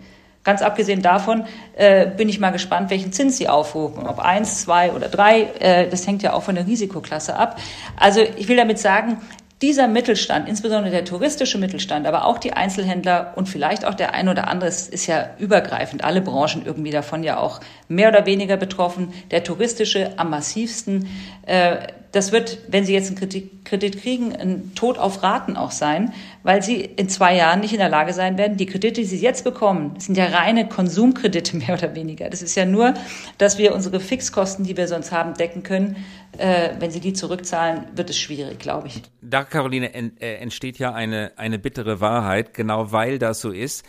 Ganz 0.43 0.61
abgesehen 0.61 1.01
davon 1.01 1.45
äh, 1.75 2.07
bin 2.07 2.29
ich 2.29 2.39
mal 2.39 2.51
gespannt, 2.51 2.91
welchen 2.91 3.13
Zins 3.13 3.39
Sie 3.39 3.49
aufrufen. 3.49 4.07
Ob 4.07 4.19
eins, 4.19 4.61
zwei 4.61 4.93
oder 4.93 5.09
drei, 5.09 5.45
äh, 5.59 5.89
das 5.89 6.07
hängt 6.07 6.23
ja 6.23 6.35
auch 6.35 6.43
von 6.43 6.55
der 6.55 6.67
Risikoklasse 6.67 7.37
ab. 7.37 7.59
Also 7.97 8.21
ich 8.21 8.47
will 8.49 8.57
damit 8.57 8.79
sagen, 8.79 9.23
dieser 9.63 9.89
Mittelstand, 9.89 10.49
insbesondere 10.49 10.91
der 10.91 11.05
touristische 11.05 11.59
Mittelstand, 11.59 12.07
aber 12.07 12.27
auch 12.27 12.39
die 12.39 12.53
Einzelhändler 12.53 13.33
und 13.37 13.49
vielleicht 13.49 13.85
auch 13.85 13.95
der 13.95 14.13
ein 14.13 14.29
oder 14.29 14.49
andere, 14.49 14.69
es 14.69 14.89
ist 14.89 15.07
ja 15.07 15.31
übergreifend, 15.39 16.05
alle 16.05 16.21
Branchen 16.21 16.67
irgendwie 16.67 16.91
davon 16.91 17.23
ja 17.23 17.39
auch 17.39 17.61
mehr 17.89 18.09
oder 18.09 18.27
weniger 18.27 18.57
betroffen, 18.57 19.13
der 19.31 19.45
touristische 19.45 20.19
am 20.19 20.31
massivsten. 20.31 21.09
Äh, 21.47 21.87
das 22.15 22.31
wird, 22.31 22.59
wenn 22.69 22.85
Sie 22.85 22.93
jetzt 22.93 23.09
einen 23.09 23.19
Kredit, 23.19 23.65
Kredit 23.65 24.01
kriegen, 24.01 24.35
ein 24.37 24.73
Tod 24.75 24.99
auf 24.99 25.25
Raten 25.25 25.57
auch 25.57 25.73
sein, 25.73 26.13
weil 26.45 26.63
Sie 26.63 26.81
in 26.81 27.09
zwei 27.09 27.35
Jahren 27.35 27.61
nicht 27.61 27.73
in 27.73 27.81
der 27.81 27.89
Lage 27.89 28.13
sein 28.13 28.39
werden. 28.39 28.57
Die 28.57 28.67
Kredite, 28.67 29.01
die 29.01 29.07
Sie 29.07 29.19
jetzt 29.19 29.43
bekommen, 29.43 29.99
sind 29.99 30.17
ja 30.17 30.27
reine 30.27 30.69
Konsumkredite 30.69 31.57
mehr 31.59 31.75
oder 31.75 31.95
weniger. 31.95 32.31
Das 32.31 32.41
ist 32.41 32.55
ja 32.55 32.65
nur, 32.65 32.95
dass 33.39 33.59
wir 33.59 33.75
unsere 33.75 33.99
Fixkosten, 33.99 34.65
die 34.65 34.77
wir 34.77 34.87
sonst 34.87 35.11
haben, 35.11 35.35
decken 35.35 35.65
können. 35.65 35.97
Äh, 36.39 36.71
wenn 36.79 36.93
Sie 36.93 37.01
die 37.01 37.15
zurückzahlen, 37.15 37.85
wird 37.97 38.11
es 38.11 38.19
schwierig, 38.19 38.61
glaube 38.61 38.89
ich. 38.89 39.03
Da, 39.21 39.43
Caroline, 39.43 39.93
äh, 39.95 40.37
entsteht 40.37 40.79
ja 40.79 40.93
eine, 40.93 41.33
eine 41.37 41.59
bittere 41.59 42.01
Wahrheit, 42.01 42.55
genau 42.55 42.93
weil 42.93 43.19
das 43.19 43.41
so 43.41 43.51
ist 43.51 43.85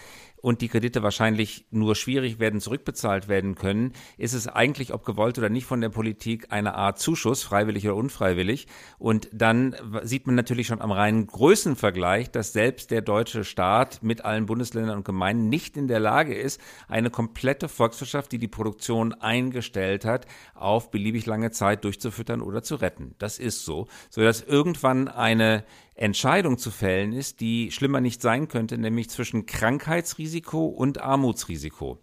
und 0.46 0.62
die 0.62 0.68
Kredite 0.68 1.02
wahrscheinlich 1.02 1.66
nur 1.72 1.96
schwierig 1.96 2.38
werden 2.38 2.62
zurückbezahlt 2.62 3.28
werden 3.28 3.56
können, 3.56 3.94
ist 4.16 4.34
es 4.34 4.48
eigentlich, 4.48 4.94
ob 4.94 5.04
gewollt 5.04 5.40
oder 5.40 5.50
nicht 5.50 5.66
von 5.66 5.82
der 5.82 5.90
Politik, 5.90 6.52
eine 6.52 6.76
Art 6.76 7.00
Zuschuss, 7.00 7.42
freiwillig 7.42 7.88
oder 7.88 7.96
unfreiwillig. 7.96 8.68
Und 9.00 9.28
dann 9.34 9.76
sieht 10.04 10.28
man 10.28 10.36
natürlich 10.36 10.68
schon 10.68 10.84
am 10.84 10.92
reinen 10.92 11.26
Größenvergleich, 11.26 12.30
dass 12.30 12.54
selbst 12.54 12.92
der 12.92 13.02
deutsche 13.02 13.44
Staat 13.44 14.04
mit 14.04 14.24
allen 14.24 14.46
Bundesländern 14.46 14.98
und 14.98 15.04
Gemeinden 15.04 15.50
nicht 15.50 15.78
in 15.78 15.88
der 15.88 16.00
Lage 16.00 16.36
ist, 16.36 16.62
eine 16.88 17.10
komplette 17.10 17.68
Volkswirtschaft, 17.68 18.32
die 18.32 18.38
die 18.38 18.48
Produktion 18.48 19.14
eingestellt 19.14 20.06
hat, 20.06 20.28
auf 20.54 20.92
beliebig 20.92 21.26
lange 21.26 21.50
Zeit 21.50 21.84
durchzufüttern 21.84 22.42
oder 22.42 22.62
zu 22.62 22.76
retten. 22.76 23.16
Das 23.18 23.40
ist 23.40 23.66
so, 23.66 23.88
sodass 24.12 24.44
irgendwann 24.44 25.08
eine 25.08 25.64
Entscheidung 25.96 26.58
zu 26.58 26.72
fällen 26.72 27.14
ist, 27.14 27.40
die 27.40 27.72
schlimmer 27.72 28.02
nicht 28.02 28.22
sein 28.22 28.48
könnte, 28.50 28.78
nämlich 28.78 29.10
zwischen 29.10 29.46
Krankheitsrisiko 29.46 30.66
und 30.66 31.02
Armutsrisiko. 31.02 32.00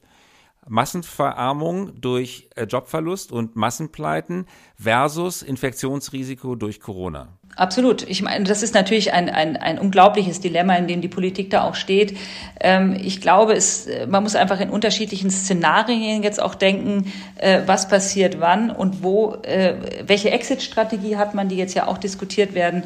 Massenverarmung 0.68 2.00
durch 2.00 2.48
äh, 2.54 2.64
Jobverlust 2.64 3.32
und 3.32 3.56
Massenpleiten 3.56 4.46
versus 4.76 5.42
Infektionsrisiko 5.42 6.54
durch 6.54 6.80
Corona. 6.80 7.28
Absolut. 7.54 8.08
Ich 8.08 8.22
meine, 8.22 8.44
das 8.44 8.62
ist 8.62 8.74
natürlich 8.74 9.12
ein, 9.12 9.28
ein, 9.28 9.58
ein 9.58 9.78
unglaubliches 9.78 10.40
Dilemma, 10.40 10.74
in 10.76 10.86
dem 10.86 11.02
die 11.02 11.08
Politik 11.08 11.50
da 11.50 11.64
auch 11.64 11.74
steht. 11.74 12.16
Ähm, 12.60 12.96
ich 12.98 13.20
glaube, 13.20 13.52
es, 13.52 13.86
man 14.08 14.22
muss 14.22 14.34
einfach 14.34 14.58
in 14.60 14.70
unterschiedlichen 14.70 15.30
Szenarien 15.30 16.22
jetzt 16.22 16.40
auch 16.40 16.54
denken, 16.54 17.12
äh, 17.36 17.60
was 17.66 17.88
passiert 17.88 18.40
wann 18.40 18.70
und 18.70 19.02
wo, 19.02 19.34
äh, 19.42 19.74
welche 20.06 20.30
Exit-Strategie 20.30 21.18
hat 21.18 21.34
man, 21.34 21.48
die 21.48 21.56
jetzt 21.56 21.74
ja 21.74 21.86
auch 21.88 21.98
diskutiert 21.98 22.54
werden. 22.54 22.84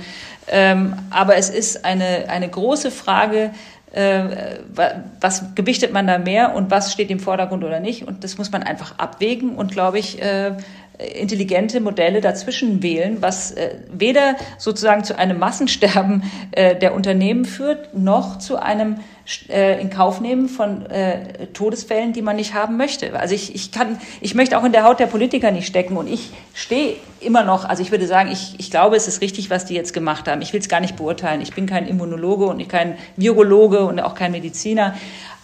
Ähm, 0.48 0.94
aber 1.10 1.36
es 1.36 1.50
ist 1.50 1.84
eine, 1.84 2.28
eine 2.28 2.48
große 2.48 2.90
Frage, 2.90 3.36
äh, 3.44 3.50
was 3.92 5.54
gewichtet 5.54 5.92
man 5.92 6.06
da 6.06 6.18
mehr 6.18 6.54
und 6.54 6.70
was 6.70 6.92
steht 6.92 7.10
im 7.10 7.20
Vordergrund 7.20 7.64
oder 7.64 7.80
nicht. 7.80 8.06
Und 8.06 8.24
das 8.24 8.36
muss 8.36 8.52
man 8.52 8.62
einfach 8.62 8.98
abwägen 8.98 9.56
und, 9.56 9.72
glaube 9.72 9.98
ich, 9.98 10.20
äh, 10.20 10.52
intelligente 10.98 11.80
Modelle 11.80 12.20
dazwischen 12.20 12.82
wählen, 12.82 13.18
was 13.20 13.52
äh, 13.52 13.76
weder 13.92 14.36
sozusagen 14.58 15.04
zu 15.04 15.18
einem 15.18 15.38
Massensterben 15.38 16.22
der 16.54 16.94
Unternehmen 16.94 17.44
führt, 17.44 17.94
noch 17.94 18.38
zu 18.38 18.56
einem 18.56 18.96
äh, 19.48 19.80
in 19.80 19.90
Kauf 19.90 20.20
nehmen 20.20 20.48
von 20.48 20.86
äh, 20.86 21.46
Todesfällen, 21.52 22.12
die 22.12 22.22
man 22.22 22.36
nicht 22.36 22.54
haben 22.54 22.76
möchte. 22.76 23.18
Also 23.18 23.34
ich, 23.34 23.54
ich 23.54 23.72
kann, 23.72 23.98
ich 24.20 24.34
möchte 24.34 24.58
auch 24.58 24.64
in 24.64 24.72
der 24.72 24.84
Haut 24.84 25.00
der 25.00 25.06
Politiker 25.06 25.50
nicht 25.50 25.66
stecken 25.66 25.96
und 25.96 26.06
ich 26.06 26.30
stehe 26.54 26.96
immer 27.20 27.42
noch, 27.42 27.64
also 27.64 27.82
ich 27.82 27.90
würde 27.90 28.06
sagen, 28.06 28.30
ich, 28.30 28.54
ich 28.58 28.70
glaube, 28.70 28.96
es 28.96 29.08
ist 29.08 29.20
richtig, 29.20 29.50
was 29.50 29.64
die 29.64 29.74
jetzt 29.74 29.92
gemacht 29.92 30.28
haben. 30.28 30.42
Ich 30.42 30.52
will 30.52 30.60
es 30.60 30.68
gar 30.68 30.80
nicht 30.80 30.96
beurteilen. 30.96 31.40
Ich 31.40 31.54
bin 31.54 31.66
kein 31.66 31.86
Immunologe 31.88 32.46
und 32.46 32.66
kein 32.68 32.96
Virologe 33.16 33.80
und 33.80 34.00
auch 34.00 34.14
kein 34.14 34.32
Mediziner. 34.32 34.94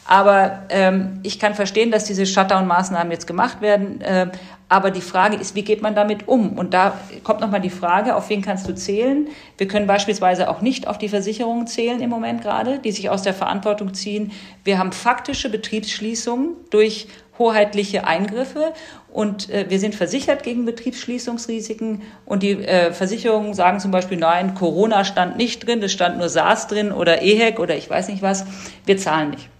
Aber 0.04 0.62
ähm, 0.68 1.20
ich 1.22 1.38
kann 1.38 1.54
verstehen, 1.54 1.90
dass 1.90 2.04
diese 2.04 2.26
Shutdown-Maßnahmen 2.26 3.10
jetzt 3.10 3.26
gemacht 3.26 3.60
werden. 3.60 4.00
Äh, 4.00 4.28
aber 4.72 4.90
die 4.90 5.02
Frage 5.02 5.36
ist, 5.36 5.54
wie 5.54 5.64
geht 5.64 5.82
man 5.82 5.94
damit 5.94 6.28
um? 6.28 6.58
Und 6.58 6.72
da 6.72 6.98
kommt 7.24 7.40
nochmal 7.40 7.60
die 7.60 7.68
Frage, 7.68 8.16
auf 8.16 8.30
wen 8.30 8.40
kannst 8.40 8.66
du 8.66 8.74
zählen? 8.74 9.28
Wir 9.58 9.68
können 9.68 9.86
beispielsweise 9.86 10.48
auch 10.48 10.62
nicht 10.62 10.88
auf 10.88 10.96
die 10.96 11.10
Versicherungen 11.10 11.66
zählen 11.66 12.00
im 12.00 12.08
Moment 12.08 12.40
gerade, 12.40 12.78
die 12.78 12.90
sich 12.90 13.10
aus 13.10 13.20
der 13.20 13.34
Verantwortung 13.34 13.92
ziehen. 13.92 14.32
Wir 14.64 14.78
haben 14.78 14.92
faktische 14.92 15.50
Betriebsschließungen 15.50 16.56
durch 16.70 17.06
hoheitliche 17.38 18.06
Eingriffe 18.06 18.72
und 19.12 19.50
äh, 19.50 19.66
wir 19.68 19.78
sind 19.78 19.94
versichert 19.94 20.42
gegen 20.42 20.64
Betriebsschließungsrisiken 20.64 22.00
und 22.24 22.42
die 22.42 22.52
äh, 22.52 22.92
Versicherungen 22.92 23.52
sagen 23.52 23.78
zum 23.78 23.90
Beispiel, 23.90 24.16
nein, 24.16 24.54
Corona 24.54 25.04
stand 25.04 25.36
nicht 25.36 25.66
drin, 25.66 25.82
es 25.82 25.92
stand 25.92 26.16
nur 26.16 26.30
SARS 26.30 26.66
drin 26.66 26.92
oder 26.92 27.20
EHEC 27.20 27.58
oder 27.58 27.76
ich 27.76 27.90
weiß 27.90 28.08
nicht 28.08 28.22
was, 28.22 28.46
wir 28.86 28.96
zahlen 28.96 29.30
nicht. 29.30 29.50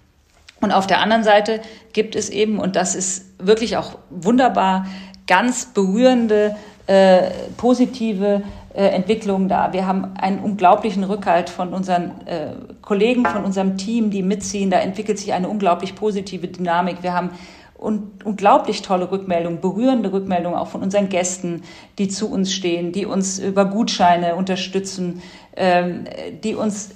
Und 0.63 0.73
auf 0.73 0.87
der 0.87 1.01
anderen 1.01 1.25
Seite 1.25 1.61
gibt 1.93 2.17
es 2.17 2.31
eben, 2.31 2.59
und 2.59 2.77
das 2.77 2.95
ist 2.95 3.27
wirklich 3.39 3.77
auch 3.77 3.99
wunderbar, 4.11 4.87
ganz 5.27 5.67
berührende, 5.67 6.57
äh, 6.87 7.31
positive 7.57 8.43
äh, 8.75 8.87
Entwicklungen 8.87 9.49
da. 9.49 9.73
Wir 9.73 9.87
haben 9.87 10.17
einen 10.17 10.39
unglaublichen 10.39 11.05
Rückhalt 11.05 11.51
von 11.51 11.75
unseren 11.75 12.13
äh, 12.27 12.53
Kollegen, 12.81 13.27
von 13.27 13.45
unserem 13.45 13.77
Team, 13.77 14.11
die 14.11 14.23
mitziehen. 14.23 14.71
Da 14.71 14.79
entwickelt 14.79 15.19
sich 15.19 15.33
eine 15.33 15.49
unglaublich 15.49 15.95
positive 15.97 16.49
Dynamik. 16.49 17.03
Wir 17.03 17.13
haben 17.13 17.31
und 17.77 18.25
unglaublich 18.25 18.83
tolle 18.83 19.11
Rückmeldungen, 19.11 19.61
berührende 19.61 20.13
Rückmeldungen 20.13 20.57
auch 20.57 20.69
von 20.69 20.83
unseren 20.83 21.09
Gästen, 21.09 21.63
die 21.99 22.07
zu 22.07 22.31
uns 22.31 22.53
stehen, 22.53 22.93
die 22.93 23.07
uns 23.07 23.41
über 23.41 23.65
Gutscheine 23.65 24.37
unterstützen, 24.37 25.21
ähm, 25.57 26.05
die 26.45 26.55
uns 26.55 26.91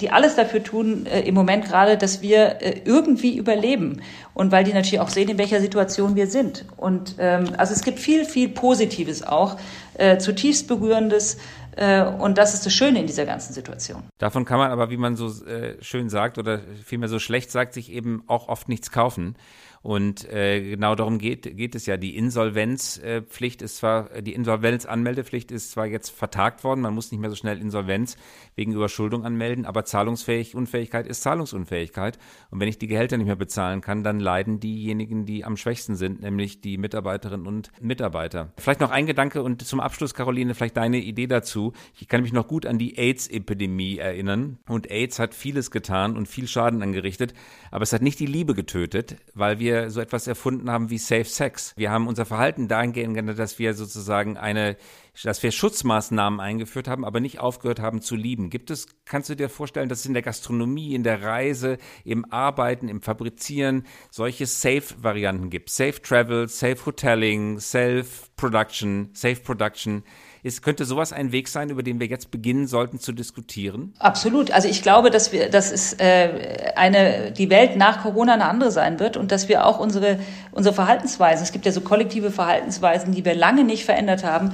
die 0.00 0.10
alles 0.10 0.36
dafür 0.36 0.62
tun, 0.62 1.06
äh, 1.06 1.20
im 1.20 1.34
Moment 1.34 1.64
gerade, 1.64 1.96
dass 1.96 2.22
wir 2.22 2.60
äh, 2.60 2.80
irgendwie 2.84 3.36
überleben. 3.36 4.02
Und 4.34 4.52
weil 4.52 4.64
die 4.64 4.72
natürlich 4.72 5.00
auch 5.00 5.08
sehen, 5.08 5.28
in 5.28 5.38
welcher 5.38 5.60
Situation 5.60 6.16
wir 6.16 6.26
sind. 6.26 6.64
Und 6.76 7.16
ähm, 7.18 7.44
also 7.56 7.72
es 7.72 7.82
gibt 7.82 7.98
viel, 7.98 8.24
viel 8.24 8.48
Positives 8.48 9.22
auch, 9.22 9.56
äh, 9.94 10.18
zutiefst 10.18 10.68
Berührendes. 10.68 11.38
Äh, 11.76 12.04
und 12.04 12.38
das 12.38 12.54
ist 12.54 12.66
das 12.66 12.74
Schöne 12.74 13.00
in 13.00 13.06
dieser 13.06 13.26
ganzen 13.26 13.52
Situation. 13.52 14.02
Davon 14.18 14.44
kann 14.44 14.58
man 14.58 14.70
aber, 14.70 14.90
wie 14.90 14.96
man 14.96 15.16
so 15.16 15.28
äh, 15.44 15.76
schön 15.82 16.08
sagt 16.08 16.38
oder 16.38 16.60
vielmehr 16.84 17.08
so 17.08 17.18
schlecht 17.18 17.50
sagt, 17.50 17.74
sich 17.74 17.90
eben 17.92 18.24
auch 18.26 18.48
oft 18.48 18.68
nichts 18.68 18.90
kaufen. 18.90 19.36
Und 19.82 20.32
äh, 20.32 20.60
genau 20.60 20.94
darum 20.94 21.18
geht, 21.18 21.56
geht 21.56 21.74
es 21.74 21.86
ja. 21.86 21.96
Die 21.96 22.16
Insolvenzpflicht 22.16 23.62
ist 23.62 23.78
zwar, 23.78 24.22
die 24.22 24.32
Insolvenzanmeldepflicht 24.32 25.50
ist 25.50 25.72
zwar 25.72 25.86
jetzt 25.86 26.10
vertagt 26.10 26.62
worden, 26.62 26.80
man 26.80 26.94
muss 26.94 27.10
nicht 27.10 27.20
mehr 27.20 27.30
so 27.30 27.36
schnell 27.36 27.60
Insolvenz 27.60 28.16
wegen 28.54 28.72
Überschuldung 28.72 29.24
anmelden, 29.24 29.66
aber 29.66 29.84
Zahlungsfähig, 29.84 30.54
Unfähigkeit 30.54 31.08
ist 31.08 31.22
Zahlungsunfähigkeit. 31.22 32.18
Und 32.50 32.60
wenn 32.60 32.68
ich 32.68 32.78
die 32.78 32.86
Gehälter 32.86 33.16
nicht 33.16 33.26
mehr 33.26 33.34
bezahlen 33.34 33.80
kann, 33.80 34.04
dann 34.04 34.20
leiden 34.20 34.60
diejenigen, 34.60 35.26
die 35.26 35.44
am 35.44 35.56
schwächsten 35.56 35.96
sind, 35.96 36.22
nämlich 36.22 36.60
die 36.60 36.78
Mitarbeiterinnen 36.78 37.48
und 37.48 37.72
Mitarbeiter. 37.80 38.52
Vielleicht 38.58 38.80
noch 38.80 38.90
ein 38.90 39.06
Gedanke 39.06 39.42
und 39.42 39.66
zum 39.66 39.80
Abschluss, 39.80 40.14
Caroline, 40.14 40.54
vielleicht 40.54 40.76
deine 40.76 40.98
Idee 40.98 41.26
dazu. 41.26 41.61
Ich 41.98 42.08
kann 42.08 42.22
mich 42.22 42.32
noch 42.32 42.48
gut 42.48 42.66
an 42.66 42.78
die 42.78 42.98
AIDS-Epidemie 42.98 43.98
erinnern. 43.98 44.58
Und 44.68 44.90
AIDS 44.90 45.18
hat 45.18 45.34
vieles 45.34 45.70
getan 45.70 46.16
und 46.16 46.26
viel 46.26 46.48
Schaden 46.48 46.82
angerichtet, 46.82 47.34
aber 47.70 47.82
es 47.82 47.92
hat 47.92 48.02
nicht 48.02 48.18
die 48.18 48.26
Liebe 48.26 48.54
getötet, 48.54 49.16
weil 49.34 49.58
wir 49.58 49.90
so 49.90 50.00
etwas 50.00 50.26
erfunden 50.26 50.70
haben 50.70 50.90
wie 50.90 50.98
Safe 50.98 51.24
Sex. 51.24 51.74
Wir 51.76 51.90
haben 51.90 52.08
unser 52.08 52.24
Verhalten 52.26 52.68
dahingehend 52.68 53.14
geändert, 53.14 53.38
dass 53.38 53.58
wir 53.58 53.74
sozusagen 53.74 54.36
eine, 54.36 54.76
dass 55.22 55.42
wir 55.42 55.52
Schutzmaßnahmen 55.52 56.40
eingeführt 56.40 56.88
haben, 56.88 57.04
aber 57.04 57.20
nicht 57.20 57.38
aufgehört 57.38 57.80
haben 57.80 58.02
zu 58.02 58.16
lieben. 58.16 58.50
Gibt 58.50 58.70
es, 58.70 58.86
kannst 59.04 59.30
du 59.30 59.36
dir 59.36 59.48
vorstellen, 59.48 59.88
dass 59.88 60.00
es 60.00 60.06
in 60.06 60.14
der 60.14 60.22
Gastronomie, 60.22 60.94
in 60.94 61.02
der 61.02 61.22
Reise, 61.22 61.78
im 62.04 62.30
Arbeiten, 62.30 62.88
im 62.88 63.02
Fabrizieren 63.02 63.86
solche 64.10 64.46
Safe-Varianten 64.46 65.50
gibt? 65.50 65.70
Safe 65.70 66.00
Travel, 66.00 66.48
Safe 66.48 66.78
Hoteling, 66.84 67.58
Safe 67.58 68.06
Production, 68.36 69.10
Safe 69.12 69.36
Production. 69.36 70.02
Ist, 70.44 70.62
könnte 70.62 70.84
sowas 70.84 71.12
ein 71.12 71.30
Weg 71.30 71.46
sein, 71.46 71.70
über 71.70 71.84
den 71.84 72.00
wir 72.00 72.08
jetzt 72.08 72.32
beginnen 72.32 72.66
sollten 72.66 72.98
zu 72.98 73.12
diskutieren? 73.12 73.94
Absolut. 74.00 74.50
Also 74.50 74.66
ich 74.66 74.82
glaube, 74.82 75.10
dass 75.10 75.30
wir, 75.30 75.48
dass 75.48 75.70
es 75.70 75.92
äh, 76.00 76.72
eine, 76.74 77.30
die 77.30 77.48
Welt 77.48 77.76
nach 77.76 78.02
Corona 78.02 78.34
eine 78.34 78.46
andere 78.46 78.72
sein 78.72 78.98
wird 78.98 79.16
und 79.16 79.30
dass 79.30 79.48
wir 79.48 79.64
auch 79.64 79.78
unsere, 79.78 80.18
unsere 80.50 80.74
Verhaltensweisen, 80.74 81.44
es 81.44 81.52
gibt 81.52 81.64
ja 81.64 81.70
so 81.70 81.80
kollektive 81.80 82.32
Verhaltensweisen, 82.32 83.14
die 83.14 83.24
wir 83.24 83.36
lange 83.36 83.62
nicht 83.62 83.84
verändert 83.84 84.24
haben, 84.24 84.52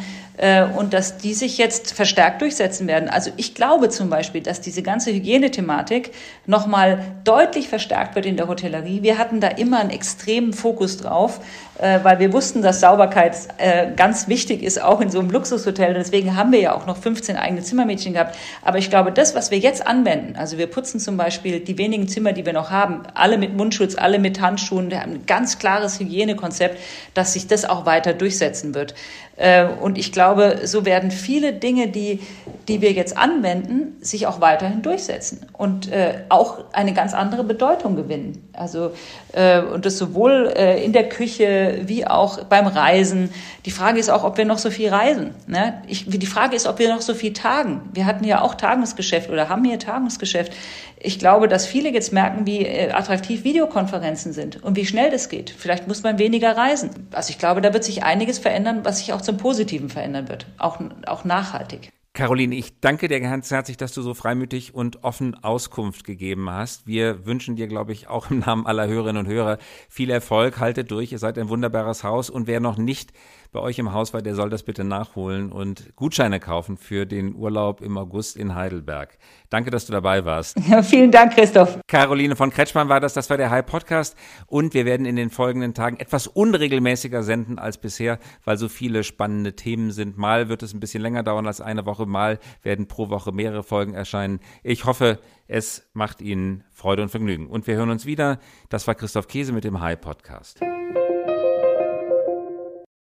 und 0.76 0.94
dass 0.94 1.18
die 1.18 1.34
sich 1.34 1.58
jetzt 1.58 1.92
verstärkt 1.92 2.42
durchsetzen 2.42 2.86
werden. 2.86 3.08
Also 3.08 3.32
ich 3.36 3.54
glaube 3.54 3.88
zum 3.88 4.08
Beispiel, 4.08 4.40
dass 4.40 4.60
diese 4.60 4.82
ganze 4.82 5.12
Hygienethematik 5.12 6.12
nochmal 6.46 7.00
deutlich 7.24 7.68
verstärkt 7.68 8.14
wird 8.14 8.24
in 8.24 8.36
der 8.36 8.46
Hotellerie. 8.46 9.02
Wir 9.02 9.18
hatten 9.18 9.40
da 9.40 9.48
immer 9.48 9.80
einen 9.80 9.90
extremen 9.90 10.52
Fokus 10.52 10.96
drauf, 10.96 11.40
äh, 11.78 12.00
weil 12.02 12.18
wir 12.18 12.32
wussten, 12.32 12.62
dass 12.62 12.80
Sauberkeit 12.80 13.36
äh, 13.58 13.92
ganz 13.94 14.28
wichtig 14.28 14.62
ist, 14.62 14.82
auch 14.82 15.00
in 15.00 15.10
so 15.10 15.18
einem 15.20 15.30
Luxushotel. 15.30 15.94
Deswegen 15.94 16.36
haben 16.36 16.52
wir 16.52 16.60
ja 16.60 16.74
auch 16.74 16.86
noch 16.86 16.96
15 16.96 17.36
eigene 17.36 17.62
Zimmermädchen 17.62 18.14
gehabt. 18.14 18.36
Aber 18.62 18.78
ich 18.78 18.90
glaube, 18.90 19.12
das, 19.12 19.34
was 19.34 19.50
wir 19.50 19.58
jetzt 19.58 19.86
anwenden, 19.86 20.36
also 20.36 20.58
wir 20.58 20.66
putzen 20.66 21.00
zum 21.00 21.16
Beispiel 21.16 21.60
die 21.60 21.78
wenigen 21.78 22.08
Zimmer, 22.08 22.32
die 22.32 22.46
wir 22.46 22.52
noch 22.52 22.70
haben, 22.70 23.02
alle 23.14 23.38
mit 23.38 23.56
Mundschutz, 23.56 23.96
alle 23.96 24.18
mit 24.18 24.40
Handschuhen, 24.40 24.90
wir 24.90 25.02
haben 25.02 25.12
ein 25.12 25.26
ganz 25.26 25.58
klares 25.58 26.00
Hygienekonzept, 26.00 26.78
dass 27.14 27.32
sich 27.32 27.46
das 27.46 27.64
auch 27.64 27.86
weiter 27.86 28.12
durchsetzen 28.12 28.74
wird. 28.74 28.94
Äh, 29.36 29.66
und 29.66 29.98
ich 29.98 30.10
glaube, 30.10 30.27
so 30.64 30.84
werden 30.84 31.10
viele 31.10 31.52
Dinge, 31.52 31.88
die, 31.88 32.20
die 32.68 32.80
wir 32.80 32.92
jetzt 32.92 33.16
anwenden, 33.16 33.96
sich 34.00 34.26
auch 34.26 34.40
weiterhin 34.40 34.82
durchsetzen 34.82 35.46
und 35.52 35.90
äh, 35.90 36.24
auch 36.28 36.64
eine 36.72 36.92
ganz 36.92 37.14
andere 37.14 37.44
Bedeutung 37.44 37.96
gewinnen. 37.96 38.48
Also, 38.52 38.92
äh, 39.32 39.60
und 39.60 39.86
das 39.86 39.98
sowohl 39.98 40.52
äh, 40.56 40.84
in 40.84 40.92
der 40.92 41.08
Küche 41.08 41.82
wie 41.84 42.06
auch 42.06 42.44
beim 42.44 42.66
Reisen. 42.66 43.30
Die 43.64 43.70
Frage 43.70 43.98
ist 43.98 44.10
auch, 44.10 44.24
ob 44.24 44.38
wir 44.38 44.44
noch 44.44 44.58
so 44.58 44.70
viel 44.70 44.88
reisen. 44.88 45.34
Ne? 45.46 45.82
Ich, 45.86 46.06
die 46.08 46.26
Frage 46.26 46.56
ist, 46.56 46.66
ob 46.66 46.78
wir 46.78 46.92
noch 46.92 47.02
so 47.02 47.14
viel 47.14 47.32
tagen. 47.32 47.82
Wir 47.92 48.06
hatten 48.06 48.24
ja 48.24 48.42
auch 48.42 48.54
Tagungsgeschäft 48.54 49.30
oder 49.30 49.48
haben 49.48 49.64
hier 49.64 49.78
Tagungsgeschäft. 49.78 50.52
Ich 51.00 51.18
glaube, 51.18 51.48
dass 51.48 51.66
viele 51.66 51.90
jetzt 51.90 52.12
merken, 52.12 52.46
wie 52.46 52.64
äh, 52.64 52.90
attraktiv 52.90 53.44
Videokonferenzen 53.44 54.32
sind 54.32 54.62
und 54.62 54.76
wie 54.76 54.86
schnell 54.86 55.10
das 55.10 55.28
geht. 55.28 55.50
Vielleicht 55.50 55.86
muss 55.86 56.02
man 56.02 56.18
weniger 56.18 56.56
reisen. 56.56 57.08
Also 57.12 57.30
ich 57.30 57.38
glaube, 57.38 57.60
da 57.60 57.72
wird 57.72 57.84
sich 57.84 58.02
einiges 58.02 58.38
verändern, 58.38 58.80
was 58.84 58.98
sich 58.98 59.12
auch 59.12 59.20
zum 59.20 59.36
Positiven 59.36 59.90
verändern 59.90 60.28
wird, 60.28 60.46
auch, 60.58 60.80
auch 61.06 61.24
nachhaltig. 61.24 61.90
Caroline, 62.18 62.56
ich 62.56 62.80
danke 62.80 63.06
dir 63.06 63.20
ganz 63.20 63.48
herzlich, 63.52 63.76
dass 63.76 63.92
du 63.92 64.02
so 64.02 64.12
freimütig 64.12 64.74
und 64.74 65.04
offen 65.04 65.36
Auskunft 65.44 66.02
gegeben 66.02 66.50
hast. 66.50 66.84
Wir 66.84 67.26
wünschen 67.26 67.54
dir, 67.54 67.68
glaube 67.68 67.92
ich, 67.92 68.08
auch 68.08 68.28
im 68.28 68.40
Namen 68.40 68.66
aller 68.66 68.88
Hörerinnen 68.88 69.24
und 69.24 69.32
Hörer 69.32 69.58
viel 69.88 70.10
Erfolg. 70.10 70.58
Haltet 70.58 70.90
durch, 70.90 71.12
ihr 71.12 71.20
seid 71.20 71.38
ein 71.38 71.48
wunderbares 71.48 72.02
Haus. 72.02 72.28
Und 72.28 72.48
wer 72.48 72.58
noch 72.58 72.76
nicht 72.76 73.12
bei 73.52 73.60
euch 73.60 73.78
im 73.78 73.92
Haus 73.92 74.12
war, 74.12 74.20
der 74.20 74.34
soll 74.34 74.50
das 74.50 74.62
bitte 74.62 74.84
nachholen 74.84 75.52
und 75.52 75.94
Gutscheine 75.96 76.38
kaufen 76.38 76.76
für 76.76 77.06
den 77.06 77.34
Urlaub 77.34 77.80
im 77.80 77.96
August 77.96 78.36
in 78.36 78.54
Heidelberg. 78.54 79.16
Danke, 79.48 79.70
dass 79.70 79.86
du 79.86 79.92
dabei 79.92 80.24
warst. 80.24 80.58
Ja, 80.68 80.82
vielen 80.82 81.10
Dank, 81.10 81.34
Christoph. 81.34 81.78
Caroline 81.86 82.36
von 82.36 82.50
Kretschmann 82.50 82.90
war 82.90 83.00
das. 83.00 83.14
Das 83.14 83.30
war 83.30 83.38
der 83.38 83.48
High 83.48 83.64
Podcast. 83.64 84.16
Und 84.46 84.74
wir 84.74 84.84
werden 84.84 85.06
in 85.06 85.16
den 85.16 85.30
folgenden 85.30 85.72
Tagen 85.72 85.96
etwas 85.96 86.26
unregelmäßiger 86.26 87.22
senden 87.22 87.58
als 87.58 87.78
bisher, 87.78 88.18
weil 88.44 88.58
so 88.58 88.68
viele 88.68 89.02
spannende 89.02 89.56
Themen 89.56 89.92
sind. 89.92 90.18
Mal 90.18 90.50
wird 90.50 90.62
es 90.62 90.74
ein 90.74 90.80
bisschen 90.80 91.00
länger 91.00 91.22
dauern 91.22 91.46
als 91.46 91.62
eine 91.62 91.86
Woche. 91.86 92.04
Mal 92.08 92.38
werden 92.62 92.88
pro 92.88 93.08
Woche 93.08 93.32
mehrere 93.32 93.62
Folgen 93.62 93.94
erscheinen. 93.94 94.40
Ich 94.62 94.84
hoffe, 94.84 95.18
es 95.46 95.88
macht 95.92 96.20
Ihnen 96.20 96.64
Freude 96.70 97.02
und 97.02 97.08
Vergnügen. 97.08 97.46
Und 97.46 97.66
wir 97.66 97.76
hören 97.76 97.90
uns 97.90 98.06
wieder. 98.06 98.38
Das 98.68 98.86
war 98.86 98.94
Christoph 98.94 99.28
Käse 99.28 99.52
mit 99.52 99.64
dem 99.64 99.80
High 99.80 100.00
Podcast. 100.00 100.60